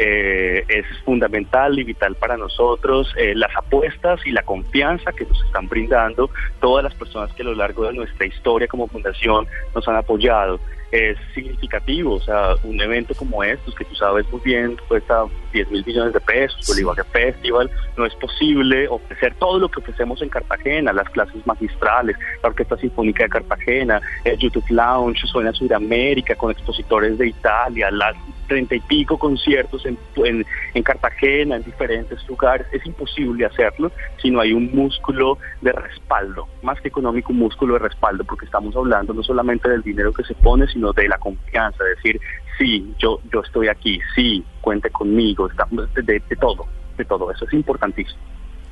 [0.00, 5.44] Eh, es fundamental y vital para nosotros eh, las apuestas y la confianza que nos
[5.44, 6.30] están brindando
[6.60, 10.60] todas las personas que a lo largo de nuestra historia como fundación nos han apoyado
[10.92, 12.14] es significativo.
[12.14, 16.12] O sea, un evento como estos, que tú sabes muy bien, cuesta 10 mil millones
[16.12, 21.08] de pesos, Bolívar Festival, no es posible ofrecer todo lo que ofrecemos en Cartagena, las
[21.10, 27.28] clases magistrales, la Orquesta Sinfónica de Cartagena, el YouTube Lounge, Suena Sudamérica, con expositores de
[27.28, 28.16] Italia, las
[28.48, 32.66] treinta y pico conciertos en, en, en, Cartagena, en diferentes lugares.
[32.72, 37.74] Es imposible hacerlo si no hay un músculo de respaldo, más que económico, un músculo
[37.74, 41.18] de respaldo, porque estamos hablando no solamente del dinero que se pone, sino de la
[41.18, 42.20] confianza, decir,
[42.58, 46.66] sí, yo, yo estoy aquí, sí, cuente conmigo, estamos de, de, todo,
[46.96, 48.20] de todo eso, es importantísimo.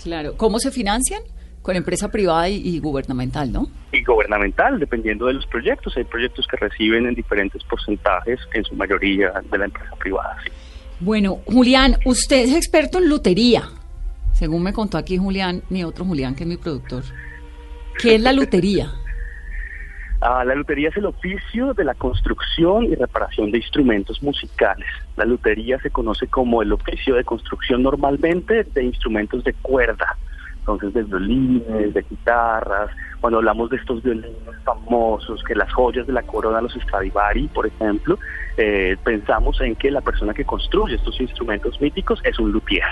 [0.03, 1.23] Claro, ¿cómo se financian?
[1.63, 3.67] Con empresa privada y, gubernamental, ¿no?
[3.91, 5.97] Y gubernamental, dependiendo de los proyectos.
[5.97, 10.37] Hay proyectos que reciben en diferentes porcentajes, en su mayoría de la empresa privada.
[10.45, 10.51] Sí.
[11.01, 13.65] Bueno, Julián, usted es experto en lutería,
[14.33, 17.03] según me contó aquí Julián, ni otro Julián que es mi productor.
[17.99, 18.93] ¿Qué es la lutería?
[20.21, 24.87] La lutería es el oficio de la construcción y reparación de instrumentos musicales.
[25.17, 30.17] La lutería se conoce como el oficio de construcción normalmente de instrumentos de cuerda,
[30.61, 32.91] entonces de violines, de guitarras.
[33.21, 34.33] Cuando hablamos de estos violines
[34.65, 38.19] famosos, que las joyas de la corona, los Stradivari, por ejemplo,
[38.57, 42.85] eh, pensamos en que la persona que construye estos instrumentos míticos es un luthier.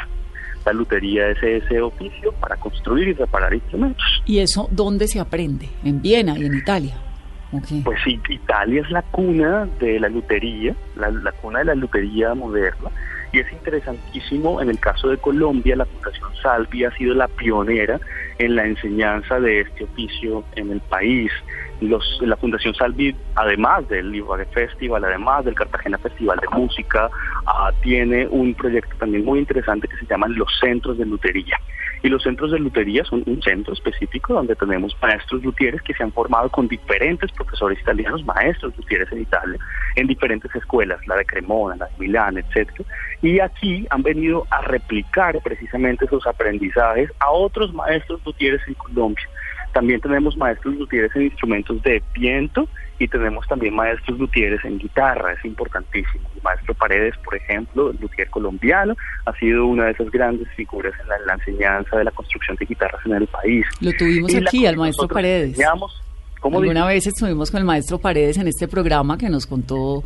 [0.64, 4.22] La lutería es ese oficio para construir y reparar instrumentos.
[4.24, 5.68] ¿Y eso dónde se aprende?
[5.84, 6.94] ¿En Viena y en Italia?
[7.84, 12.90] Pues sí, Italia es la cuna de la lutería, la, cuna de la lutería moderna,
[13.32, 18.00] y es interesantísimo, en el caso de Colombia, la Fundación Salvi ha sido la pionera
[18.39, 21.30] en la enseñanza de este oficio en el país.
[21.80, 27.11] Los, la Fundación Salvi, además del Libre Festival, además del Cartagena Festival de Música,
[27.47, 31.59] ah, tiene un proyecto también muy interesante que se llama los Centros de Lutería.
[32.05, 36.03] Y los centros de lutería son un centro específico donde tenemos maestros luthieres que se
[36.03, 39.59] han formado con diferentes profesores italianos, maestros luthieres en Italia,
[39.97, 42.85] en diferentes escuelas, la de Cremona, la de Milán, etcétera.
[43.22, 49.28] Y aquí han venido a replicar precisamente esos aprendizajes a otros maestros luthieres en Colombia.
[49.72, 52.68] También tenemos maestros luthieres en instrumentos de viento
[52.98, 56.30] y tenemos también maestros luthieres en guitarra, es importantísimo.
[56.36, 58.94] El maestro Paredes, por ejemplo, el luthier colombiano,
[59.26, 63.04] ha sido una de esas grandes figuras en la, enseñanza de la construcción de guitarras
[63.04, 63.66] en el país.
[63.80, 65.58] Lo tuvimos aquí, al maestro Paredes.
[66.40, 70.04] ¿Cómo Alguna vez estuvimos con el maestro Paredes en este programa que nos contó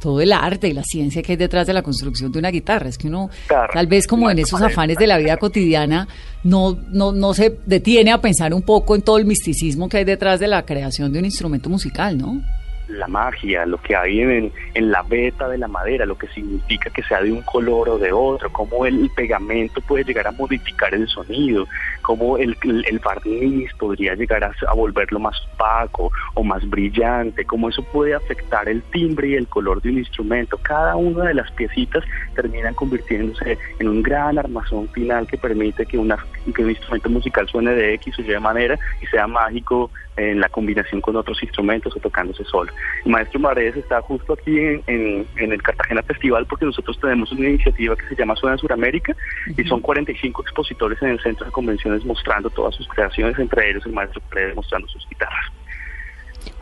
[0.00, 2.88] todo el arte y la ciencia que hay detrás de la construcción de una guitarra.
[2.88, 6.08] Es que uno, tal vez como en esos afanes de la vida cotidiana,
[6.44, 10.04] no, no, no se detiene a pensar un poco en todo el misticismo que hay
[10.04, 12.40] detrás de la creación de un instrumento musical, ¿no?
[12.88, 16.90] la magia, lo que hay en, en, la beta de la madera, lo que significa
[16.90, 20.94] que sea de un color o de otro, cómo el pegamento puede llegar a modificar
[20.94, 21.66] el sonido,
[22.08, 27.68] cómo el, el barniz podría llegar a, a, volverlo más opaco o más brillante, cómo
[27.68, 30.56] eso puede afectar el timbre y el color de un instrumento.
[30.56, 32.02] Cada una de las piecitas
[32.34, 36.16] terminan convirtiéndose en un gran armazón final que permite que, una,
[36.54, 40.48] que un instrumento musical suene de X o Y manera y sea mágico en la
[40.48, 42.72] combinación con otros instrumentos o tocándose solo.
[43.04, 47.96] El maestro Maredes está justo aquí en, el Cartagena Festival porque nosotros tenemos una iniciativa
[47.96, 49.16] que se llama Suena Suramérica
[49.56, 53.84] y son 45 expositores en el centro de convenciones mostrando todas sus creaciones, entre ellos
[53.86, 55.52] el maestro Maredes mostrando sus guitarras.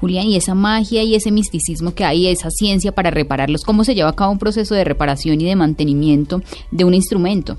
[0.01, 3.95] Julián, y esa magia y ese misticismo que hay, esa ciencia para repararlos, ¿cómo se
[3.95, 7.59] lleva a cabo un proceso de reparación y de mantenimiento de un instrumento?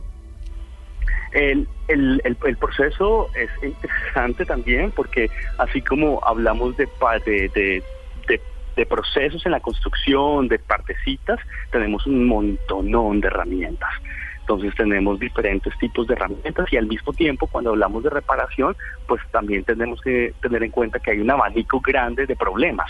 [1.31, 6.87] El, el, el, proceso es interesante también porque así como hablamos de,
[7.25, 7.49] de,
[8.27, 8.41] de,
[8.75, 11.39] de, procesos en la construcción, de partecitas,
[11.71, 13.89] tenemos un montonón de herramientas.
[14.47, 19.21] Entonces tenemos diferentes tipos de herramientas y al mismo tiempo cuando hablamos de reparación, pues
[19.31, 22.89] también tenemos que tener en cuenta que hay un abanico grande de problemas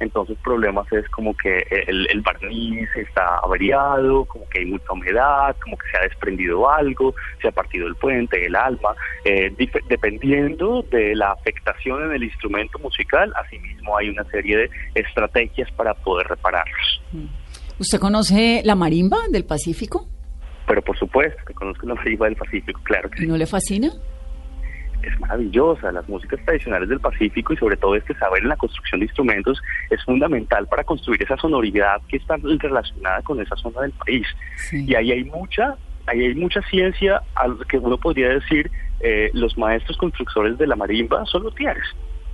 [0.00, 5.76] entonces problemas es como que el, barniz está averiado, como que hay mucha humedad, como
[5.76, 8.94] que se ha desprendido algo, se ha partido el puente, el alma,
[9.24, 9.52] eh,
[9.88, 15.94] dependiendo de la afectación en el instrumento musical, asimismo hay una serie de estrategias para
[15.94, 17.02] poder repararlos.
[17.80, 20.06] ¿Usted conoce la marimba del Pacífico?
[20.68, 23.90] Pero por supuesto que conozco la marimba del Pacífico, claro que ¿No le fascina?
[25.02, 25.92] es maravillosa.
[25.92, 29.60] Las músicas tradicionales del Pacífico y sobre todo este saber en la construcción de instrumentos
[29.90, 34.26] es fundamental para construir esa sonoridad que está relacionada con esa zona del país.
[34.72, 37.22] Y ahí hay mucha, ahí hay mucha ciencia
[37.68, 41.84] que uno podría decir eh, los maestros constructores de la marimba son luthieres.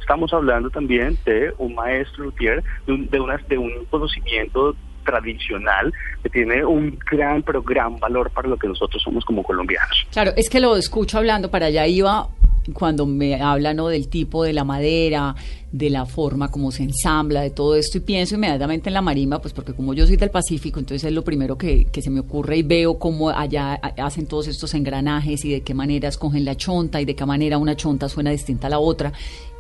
[0.01, 3.19] Estamos hablando también de un maestro luthier, de un, de,
[3.49, 5.93] de un conocimiento tradicional
[6.23, 10.07] que tiene un gran, pero gran valor para lo que nosotros somos como colombianos.
[10.13, 12.29] Claro, es que lo escucho hablando, para allá iba
[12.73, 15.35] cuando me hablan del tipo de la madera,
[15.71, 19.41] de la forma como se ensambla, de todo esto, y pienso inmediatamente en la marimba,
[19.41, 22.21] pues porque como yo soy del Pacífico, entonces es lo primero que, que se me
[22.21, 26.57] ocurre y veo cómo allá hacen todos estos engranajes y de qué manera escogen la
[26.57, 29.13] chonta y de qué manera una chonta suena distinta a la otra.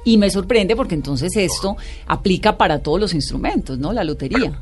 [0.05, 1.77] Y me sorprende porque entonces esto
[2.07, 3.93] aplica para todos los instrumentos, ¿no?
[3.93, 4.61] La lotería.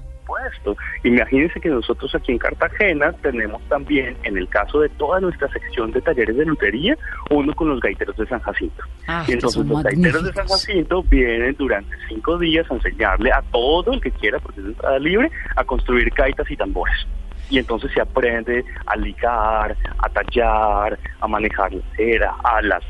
[1.05, 5.91] Imagínense que nosotros aquí en Cartagena tenemos también, en el caso de toda nuestra sección
[5.93, 6.97] de talleres de lutería,
[7.31, 8.83] uno con los gaiteros de San Jacinto.
[9.07, 13.43] Ah, y entonces los gaiteros de San Jacinto vienen durante cinco días a enseñarle a
[13.51, 17.07] todo el que quiera, porque es entrada libre, a construir gaitas y tambores
[17.53, 22.83] y entonces se aprende a ligar, a tallar, a manejar la cera, a las,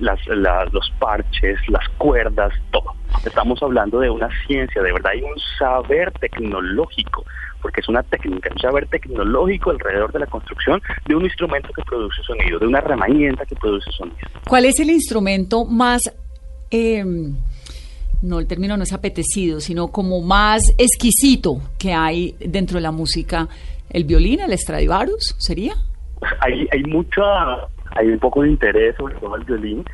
[0.72, 2.94] los parches, las cuerdas, todo.
[3.26, 7.24] Estamos hablando de una ciencia, de verdad hay un saber tecnológico
[7.60, 11.82] porque es una técnica, un saber tecnológico alrededor de la construcción de un instrumento que
[11.82, 14.18] produce sonido, de una herramienta que produce sonido.
[14.48, 16.02] ¿Cuál es el instrumento más,
[16.70, 17.36] em,
[18.22, 22.92] no el término no es apetecido, sino como más exquisito que hay dentro de la
[22.92, 23.48] música?
[23.92, 25.74] ¿El violín, el Stradivarius, sería?
[26.40, 27.22] Hay, hay mucha,
[27.94, 29.84] hay un poco de interés sobre todo el violín,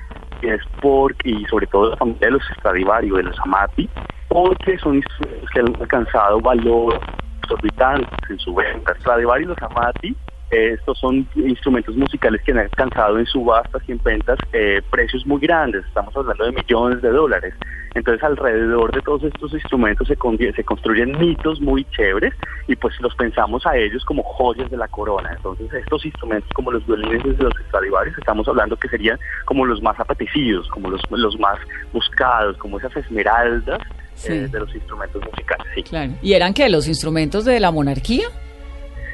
[0.42, 3.88] es porque, y sobre todo la familia de los Stradivarius, de los Amati,
[4.28, 7.00] porque son instrumentos que han alcanzado valor
[7.42, 8.94] exorbitantes en su venta.
[9.00, 10.14] Stradivari y los Amati,
[10.50, 15.40] estos son instrumentos musicales que han alcanzado en subastas y en ventas eh, precios muy
[15.40, 17.54] grandes, estamos hablando de millones de dólares.
[17.94, 20.16] Entonces alrededor de todos estos instrumentos se,
[20.54, 22.32] se construyen mitos muy chéveres
[22.66, 25.32] y pues los pensamos a ellos como joyas de la corona.
[25.36, 29.82] Entonces estos instrumentos como los violines de los Stradivarius estamos hablando que serían como los
[29.82, 31.58] más apetecidos, como los, los más
[31.92, 33.80] buscados, como esas esmeraldas
[34.28, 35.66] eh, de los instrumentos musicales.
[35.74, 35.82] Sí.
[35.82, 36.12] Claro.
[36.22, 38.28] ¿Y eran que los instrumentos de la monarquía?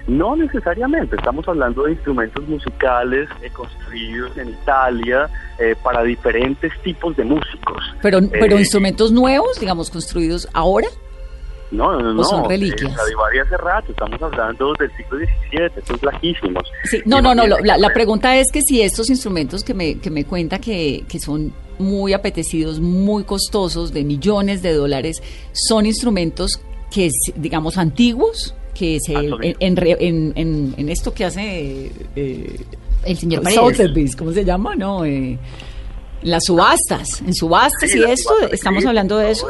[0.06, 7.16] No necesariamente, estamos hablando de instrumentos musicales eh, construidos en Italia eh, para diferentes tipos
[7.16, 7.82] de músicos.
[8.02, 10.88] Pero, pero instrumentos nuevos, digamos, construidos ahora.
[11.70, 12.20] No, no, no.
[12.20, 12.92] ¿O son reliquias?
[12.92, 16.70] Eh, hace rato, estamos hablando del siglo XVII, estos lajísimos.
[16.84, 20.10] Sí, no, no, no, la, la, pregunta es que si estos instrumentos que me, que
[20.10, 26.60] me cuenta que, que son muy apetecidos, muy costosos, de millones de dólares, son instrumentos
[26.92, 32.64] que, digamos, antiguos, que se en, en, en, esto que hace eh,
[33.04, 34.16] el señor Paredes.
[34.16, 34.74] ¿cómo se llama?
[34.74, 35.38] No, eh,
[36.22, 39.46] las subastas, en subastas y esto, estamos hablando de eso.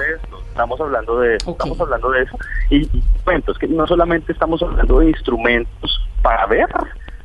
[0.48, 2.38] Estamos hablando de eso, estamos hablando de eso.
[2.70, 6.68] Y, y bueno, es que no solamente estamos hablando de instrumentos para ver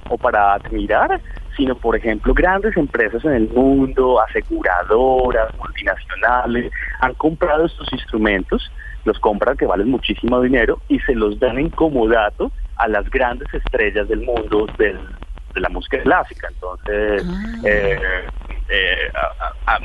[0.09, 1.21] o para admirar,
[1.55, 6.71] sino por ejemplo grandes empresas en el mundo, aseguradoras, multinacionales,
[7.01, 8.71] han comprado estos instrumentos,
[9.05, 13.53] los compran que valen muchísimo dinero y se los dan en comodato a las grandes
[13.53, 14.99] estrellas del mundo del,
[15.53, 16.47] de la música clásica.
[16.53, 17.61] Entonces, ah.
[17.65, 17.99] eh,
[18.69, 19.79] eh, a, a,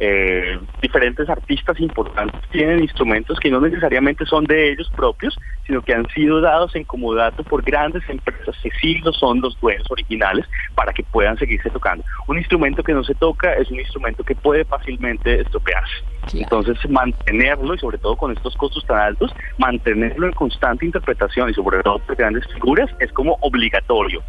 [0.00, 5.92] eh, diferentes artistas importantes tienen instrumentos que no necesariamente son de ellos propios, sino que
[5.92, 10.46] han sido dados en comodato por grandes empresas que sí lo son los dueños originales
[10.74, 12.04] para que puedan seguirse tocando.
[12.26, 16.04] Un instrumento que no se toca es un instrumento que puede fácilmente estropearse.
[16.34, 21.54] Entonces, mantenerlo y sobre todo con estos costos tan altos, mantenerlo en constante interpretación y
[21.54, 24.22] sobre todo por grandes figuras es como obligatorio,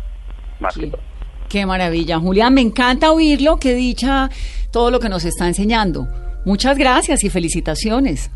[0.59, 1.01] más que todo.
[1.49, 4.29] Qué maravilla, Julián, me encanta oírlo, qué dicha
[4.71, 6.07] todo lo que nos está enseñando.
[6.45, 8.31] Muchas gracias y felicitaciones.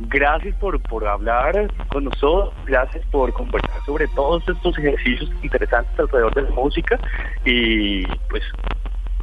[0.00, 6.34] Gracias por, por hablar con nosotros, gracias por conversar sobre todos estos ejercicios interesantes alrededor
[6.34, 6.98] de la música
[7.44, 8.42] y pues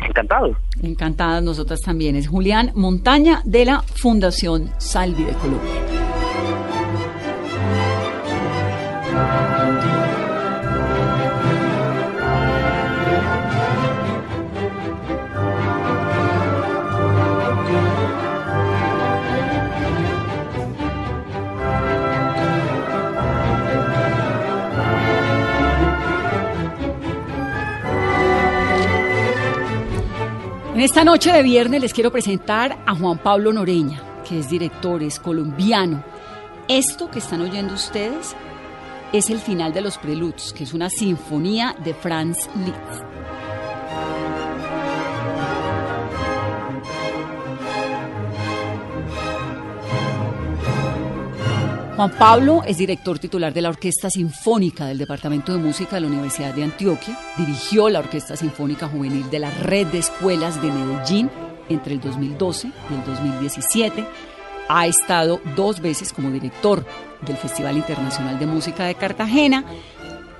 [0.07, 0.55] encantado.
[0.81, 2.15] Encantadas nosotras también.
[2.15, 5.71] Es Julián Montaña de la Fundación Salvi de Colombia.
[30.81, 35.03] En esta noche de viernes les quiero presentar a Juan Pablo Noreña, que es director,
[35.03, 36.03] es colombiano.
[36.67, 38.35] Esto que están oyendo ustedes
[39.13, 43.10] es el final de los Preludes, que es una sinfonía de Franz Liszt.
[52.01, 56.07] Juan Pablo es director titular de la Orquesta Sinfónica del Departamento de Música de la
[56.07, 57.15] Universidad de Antioquia.
[57.37, 61.29] Dirigió la Orquesta Sinfónica Juvenil de la Red de Escuelas de Medellín
[61.69, 64.03] entre el 2012 y el 2017.
[64.67, 66.83] Ha estado dos veces como director
[67.21, 69.63] del Festival Internacional de Música de Cartagena.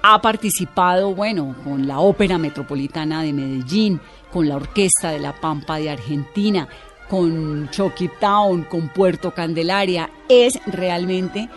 [0.02, 4.02] Ha participado, bueno, con la Ópera Metropolitana de Medellín,
[4.32, 6.68] con la Orquesta de la Pampa de Argentina,
[7.12, 10.10] con Chucky Town, con Puerto Candelaria.
[10.30, 11.50] Es realmente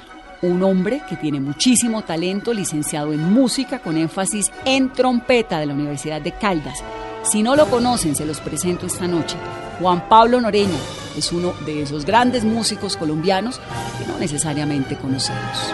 [0.43, 5.75] un hombre que tiene muchísimo talento, licenciado en música con énfasis en trompeta de la
[5.75, 6.83] Universidad de Caldas.
[7.23, 9.37] Si no lo conocen, se los presento esta noche.
[9.79, 10.77] Juan Pablo Noreña
[11.17, 13.61] es uno de esos grandes músicos colombianos
[14.01, 15.73] que no necesariamente conocemos.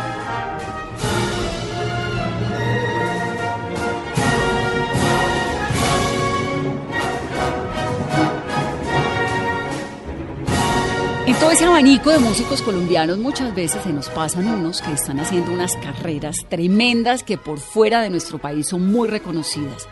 [11.40, 15.52] Todo ese abanico de músicos colombianos muchas veces se nos pasan unos que están haciendo
[15.52, 19.88] unas carreras tremendas que por fuera de nuestro país son muy reconocidas.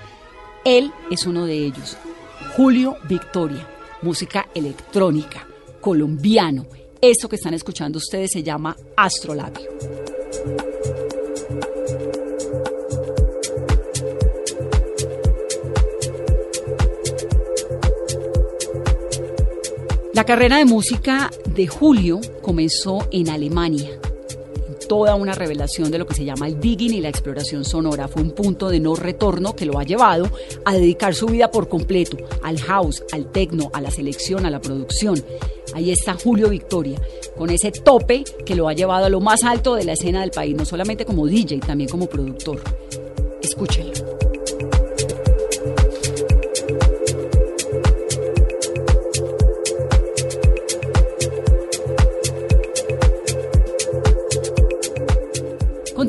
[0.66, 1.96] Él es uno de ellos,
[2.54, 3.66] Julio Victoria,
[4.02, 5.46] música electrónica,
[5.80, 6.66] colombiano.
[7.00, 9.70] Esto que están escuchando ustedes se llama Astrolabio.
[20.18, 24.00] La carrera de música de Julio comenzó en Alemania.
[24.88, 28.08] Toda una revelación de lo que se llama el digging y la exploración sonora.
[28.08, 30.28] Fue un punto de no retorno que lo ha llevado
[30.64, 34.60] a dedicar su vida por completo al house, al techno, a la selección, a la
[34.60, 35.22] producción.
[35.72, 37.00] Ahí está Julio Victoria,
[37.36, 40.32] con ese tope que lo ha llevado a lo más alto de la escena del
[40.32, 42.60] país, no solamente como DJ, también como productor.
[43.40, 44.17] Escúchenlo.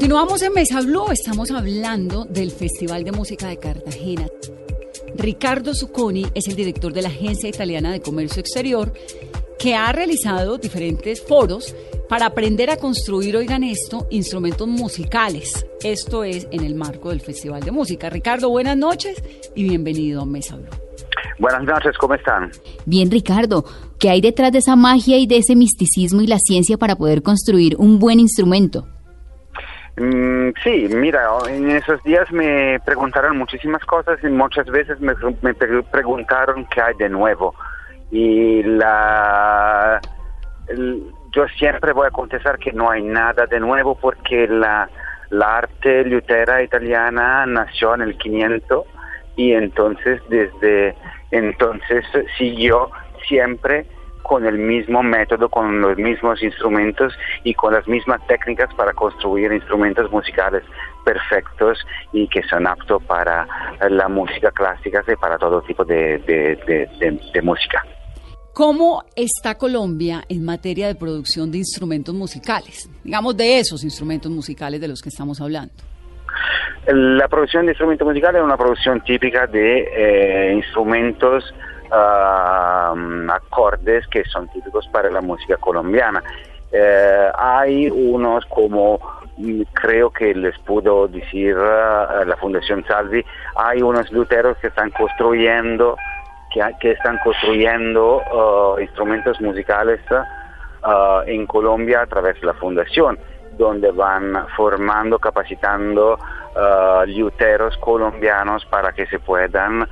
[0.10, 4.26] Continuamos en Mesa Blue, estamos hablando del Festival de Música de Cartagena.
[5.16, 8.92] Ricardo Zucconi es el director de la Agencia Italiana de Comercio Exterior
[9.60, 11.76] que ha realizado diferentes foros
[12.10, 15.68] para aprender a construir, oigan esto, instrumentos musicales.
[15.84, 18.10] Esto es en el marco del Festival de Música.
[18.10, 20.70] Ricardo, buenas noches y bienvenido a Mesa Blue.
[21.38, 22.50] Buenas noches, ¿cómo están?
[22.84, 23.64] Bien, Ricardo,
[24.00, 27.22] ¿qué hay detrás de esa magia y de ese misticismo y la ciencia para poder
[27.22, 28.88] construir un buen instrumento?
[30.00, 35.14] Mm, sí, mira, en esos días me preguntaron muchísimas cosas y muchas veces me,
[35.84, 37.54] preguntaron qué hay de nuevo.
[38.10, 40.00] Y la,
[41.32, 44.90] yo siempre voy a contestar que no hay nada de nuevo porque la,
[45.32, 48.86] la arte lutera italiana nació en el 500
[49.36, 50.96] y entonces desde
[51.32, 52.06] entonces
[52.38, 52.90] siguió
[53.28, 53.86] siempre
[54.30, 57.12] con el mismo método, con los mismos instrumentos
[57.44, 60.62] y con las mismas técnicas para construir instrumentos musicales
[61.04, 61.80] perfectos
[62.14, 63.48] y que son aptos para
[63.90, 67.84] la música clásica y para todo tipo de, de música.
[68.54, 72.88] ¿Cómo está Colombia en materia de producción de instrumentos musicales?
[73.04, 75.74] Digamos, de esos instrumentos musicales de los que estamos hablando.
[76.86, 81.44] La producción de instrumentos musicales es una producción típica de eh, instrumentos
[81.92, 86.24] uh, acordes que son típicos para la música colombiana.
[86.72, 89.00] Eh, hay unos como
[89.38, 93.26] mm, creo que les pudo decir uh, la Fundación Salvi,
[93.56, 95.98] hay unos luteros que están construyendo
[96.52, 100.00] que, están construyendo uh, instrumentos musicales
[101.28, 103.20] en Colombia a través de la fundación,
[103.58, 106.18] donde van formando, capacitando
[107.06, 109.88] luteros colombianos para que se puedan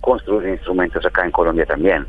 [0.00, 2.06] construir instrumentos acá en Colombia también.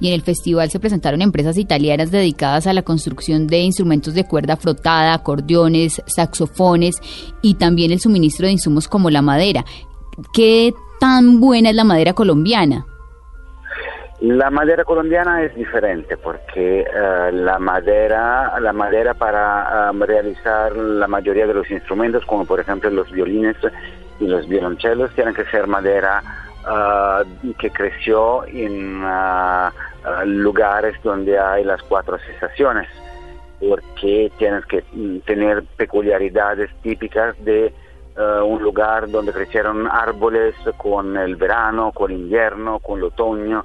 [0.00, 4.26] Y en el festival se presentaron empresas italianas dedicadas a la construcción de instrumentos de
[4.26, 6.96] cuerda frotada, acordeones, saxofones
[7.42, 9.64] y también el suministro de insumos como la madera.
[10.32, 12.86] ¿Qué tan buena es la madera colombiana?
[14.20, 21.06] La madera colombiana es diferente porque eh, la madera, la madera para um, realizar la
[21.06, 23.56] mayoría de los instrumentos, como por ejemplo los violines
[24.20, 26.22] y los violonchelos, tienen que ser madera
[26.64, 29.70] uh, que creció en uh,
[30.24, 32.88] lugares donde hay las cuatro estaciones,
[33.60, 34.84] porque tienes que
[35.24, 37.72] tener peculiaridades típicas de
[38.16, 43.64] un lugar donde crecieron árboles con el verano, con el invierno, con el otoño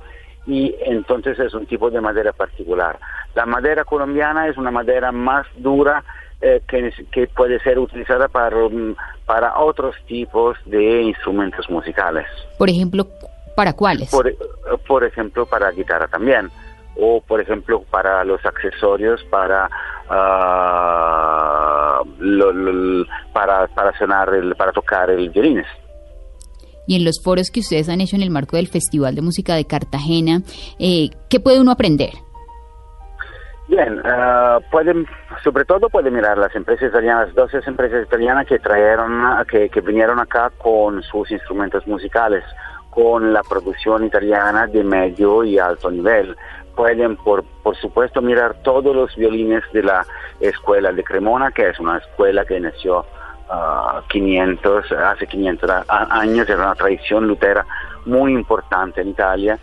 [0.49, 2.97] y entonces es un tipo de madera particular.
[3.35, 6.03] La madera colombiana es una madera más dura
[6.41, 12.25] eh, que, que, puede ser utilizada para, mm, para otros tipos de instrumentos musicales.
[12.57, 13.07] Por ejemplo,
[13.55, 14.09] ¿para cuáles?
[14.09, 14.33] Por,
[14.87, 16.49] por ejemplo, para guitarra también
[16.99, 19.69] o por ejemplo para los accesorios para
[20.09, 25.65] uh, lo, lo, para para sonar el, para tocar el violines
[26.87, 29.53] y en los foros que ustedes han hecho en el marco del Festival de Música
[29.53, 30.41] de Cartagena,
[30.79, 32.13] eh, ¿qué puede uno aprender?
[33.69, 35.05] Bien, uh, pueden,
[35.43, 40.19] sobre todo puede mirar las empresas italianas, 12 empresas italianas que trajeron, que, que vinieron
[40.19, 42.43] acá con sus instrumentos musicales,
[42.89, 46.35] con la producción italiana de medio y alto nivel.
[46.75, 50.03] Pueden, por, por supuesto, mirar todos los violines de la
[50.39, 53.05] escuela de Cremona, que es una escuela que nació
[53.51, 57.63] uh, 500, hace 500 años, era una tradición lutera
[58.07, 59.59] muy importante en Italia,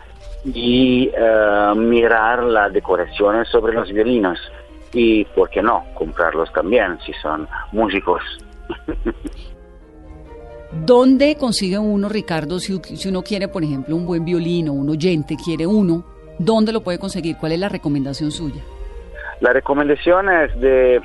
[0.54, 4.38] y uh, mirar las decoraciones sobre los violinos
[4.92, 8.22] y, ¿por qué no?, comprarlos también si son músicos.
[10.84, 15.36] ¿Dónde consigue uno, Ricardo, si, si, uno quiere, por ejemplo, un buen violino, un oyente
[15.42, 16.04] quiere uno,
[16.38, 17.36] ¿Dónde lo puede conseguir?
[17.38, 18.62] ¿Cuál es la recomendación suya?
[19.40, 21.02] La recomendación es de,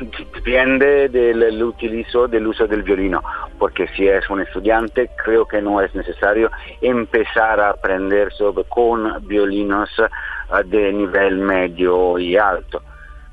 [0.34, 3.22] depende del utilizo, del uso del violino,
[3.58, 6.50] porque si es un estudiante creo que no es necesario
[6.80, 12.80] empezar a aprender sobre, con violinos uh, de nivel medio y alto.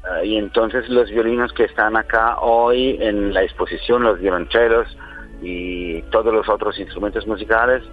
[0.03, 4.87] Uh, y entonces los violinos que están acá hoy en la exposición, los violonchelos
[5.43, 7.83] y todos los otros instrumentos musicales,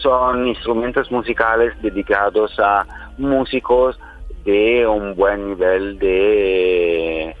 [0.00, 2.86] son instrumentos musicales dedicados a
[3.18, 3.98] músicos
[4.44, 7.36] de un buen nivel de,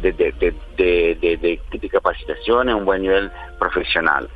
[0.00, 4.28] de, de, de, capacitación, un buen nivel profesional.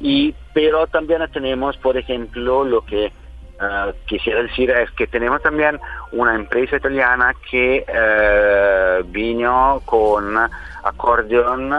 [0.00, 3.12] Y, pero también tenemos, por ejemplo, lo que
[3.60, 5.78] uh, quisiera decir es que tenemos también
[6.12, 10.36] una empresa italiana que uh, vino con
[10.82, 11.74] acordeón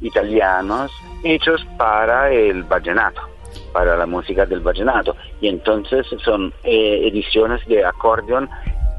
[0.00, 0.90] italianos
[1.24, 3.37] hechos para el vallenato
[3.72, 5.16] para la música del vallenato.
[5.40, 8.48] Y entonces son eh, ediciones de acordeón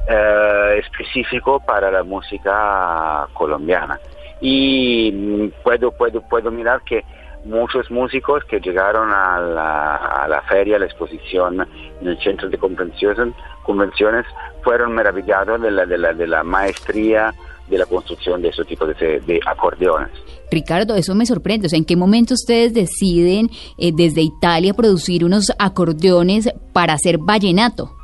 [0.08, 4.00] eh, específico para la música colombiana.
[4.42, 7.04] Y mm, puedo puedo puedo mirar que
[7.46, 11.66] muchos músicos que llegaron a la, a la feria, a la exposición
[12.02, 14.26] en el centro de convenciones, convenciones
[14.64, 17.34] fueron maravillados de la, de la, de la maestría
[17.70, 20.10] de la construcción de ese tipo de, de, acordeones.
[20.52, 21.68] Ricardo, eso me sorprende.
[21.68, 27.18] O sea, ¿en qué momento ustedes deciden eh, desde Italia producir unos acordeones para hacer
[27.20, 27.96] vallenato?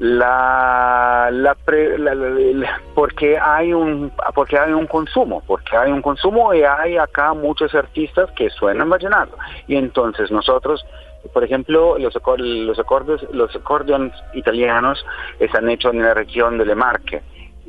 [0.00, 1.56] La, la,
[1.98, 6.96] la, la, porque hay un porque hay un consumo porque hay un consumo y hay
[6.96, 9.36] acá muchos artistas que suenan vallenato
[9.66, 10.86] y entonces nosotros
[11.32, 15.04] por ejemplo los los acordes los acordeones italianos
[15.40, 17.20] están hechos en la región de Le Marque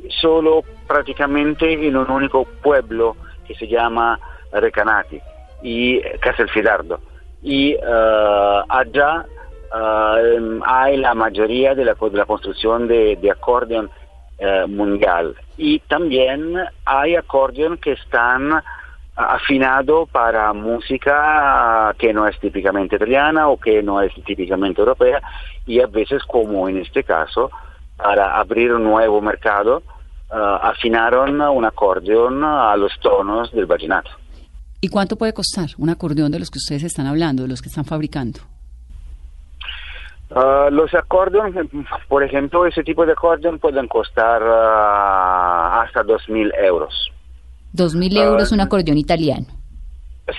[0.08, 4.18] solo prácticamente en un único pueblo que se llama
[4.52, 5.20] Recanati
[5.62, 7.00] y Castelfidardo.
[7.42, 9.24] Y uh, allá
[9.72, 13.90] uh, hay la mayoría de la, de la construcción de, de acordeón
[14.38, 15.34] uh, mundial.
[15.56, 18.62] Y también hay acordeón que están
[19.16, 25.20] afinados para música que no es típicamente italiana o que no es típicamente europea
[25.66, 27.50] y a veces como en este caso
[28.02, 29.82] para abrir un nuevo mercado
[30.30, 34.10] uh, afinaron un acordeón a los tonos del vallenato.
[34.80, 37.68] ¿Y cuánto puede costar un acordeón de los que ustedes están hablando, de los que
[37.68, 38.40] están fabricando?
[40.30, 41.66] Uh, los acordeones,
[42.08, 47.10] por ejemplo, ese tipo de acordeón pueden costar uh, hasta 2.000 euros.
[47.74, 49.46] ¿2.000 euros un acordeón italiano?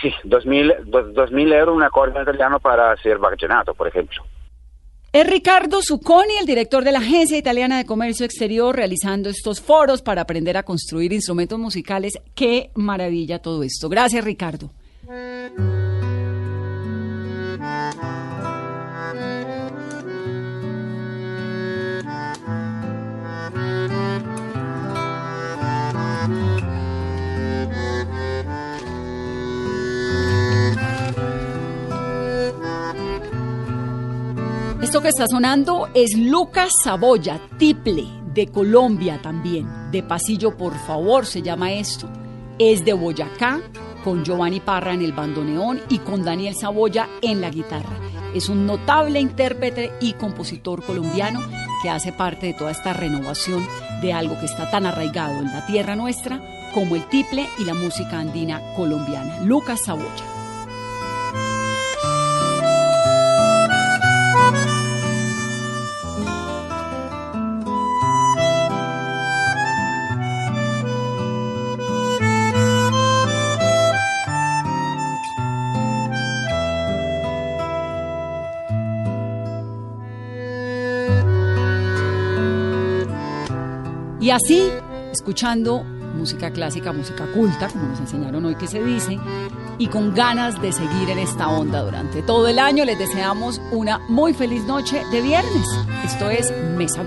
[0.02, 4.24] Sí, 2.000 euros un acordeón italiano para hacer vallenato, por ejemplo.
[5.14, 10.02] Es Ricardo Zucconi, el director de la Agencia Italiana de Comercio Exterior, realizando estos foros
[10.02, 12.14] para aprender a construir instrumentos musicales.
[12.34, 13.90] Qué maravilla todo esto.
[13.90, 14.72] Gracias, Ricardo.
[34.92, 39.90] Esto que está sonando es Lucas Saboya, Tiple, de Colombia también.
[39.90, 42.10] De Pasillo, por favor, se llama esto.
[42.60, 43.62] Es de Boyacá,
[44.04, 47.96] con Giovanni Parra en el bandoneón y con Daniel Saboya en la guitarra.
[48.36, 51.40] Es un notable intérprete y compositor colombiano
[51.82, 53.66] que hace parte de toda esta renovación
[54.02, 56.42] de algo que está tan arraigado en la tierra nuestra
[56.74, 59.40] como el tiple y la música andina colombiana.
[59.40, 60.41] Lucas Saboya.
[84.32, 84.72] Y así,
[85.12, 89.20] escuchando música clásica, música culta, como nos enseñaron hoy que se dice,
[89.78, 94.00] y con ganas de seguir en esta onda durante todo el año, les deseamos una
[94.08, 95.68] muy feliz noche de viernes.
[96.06, 97.04] Esto es Mesa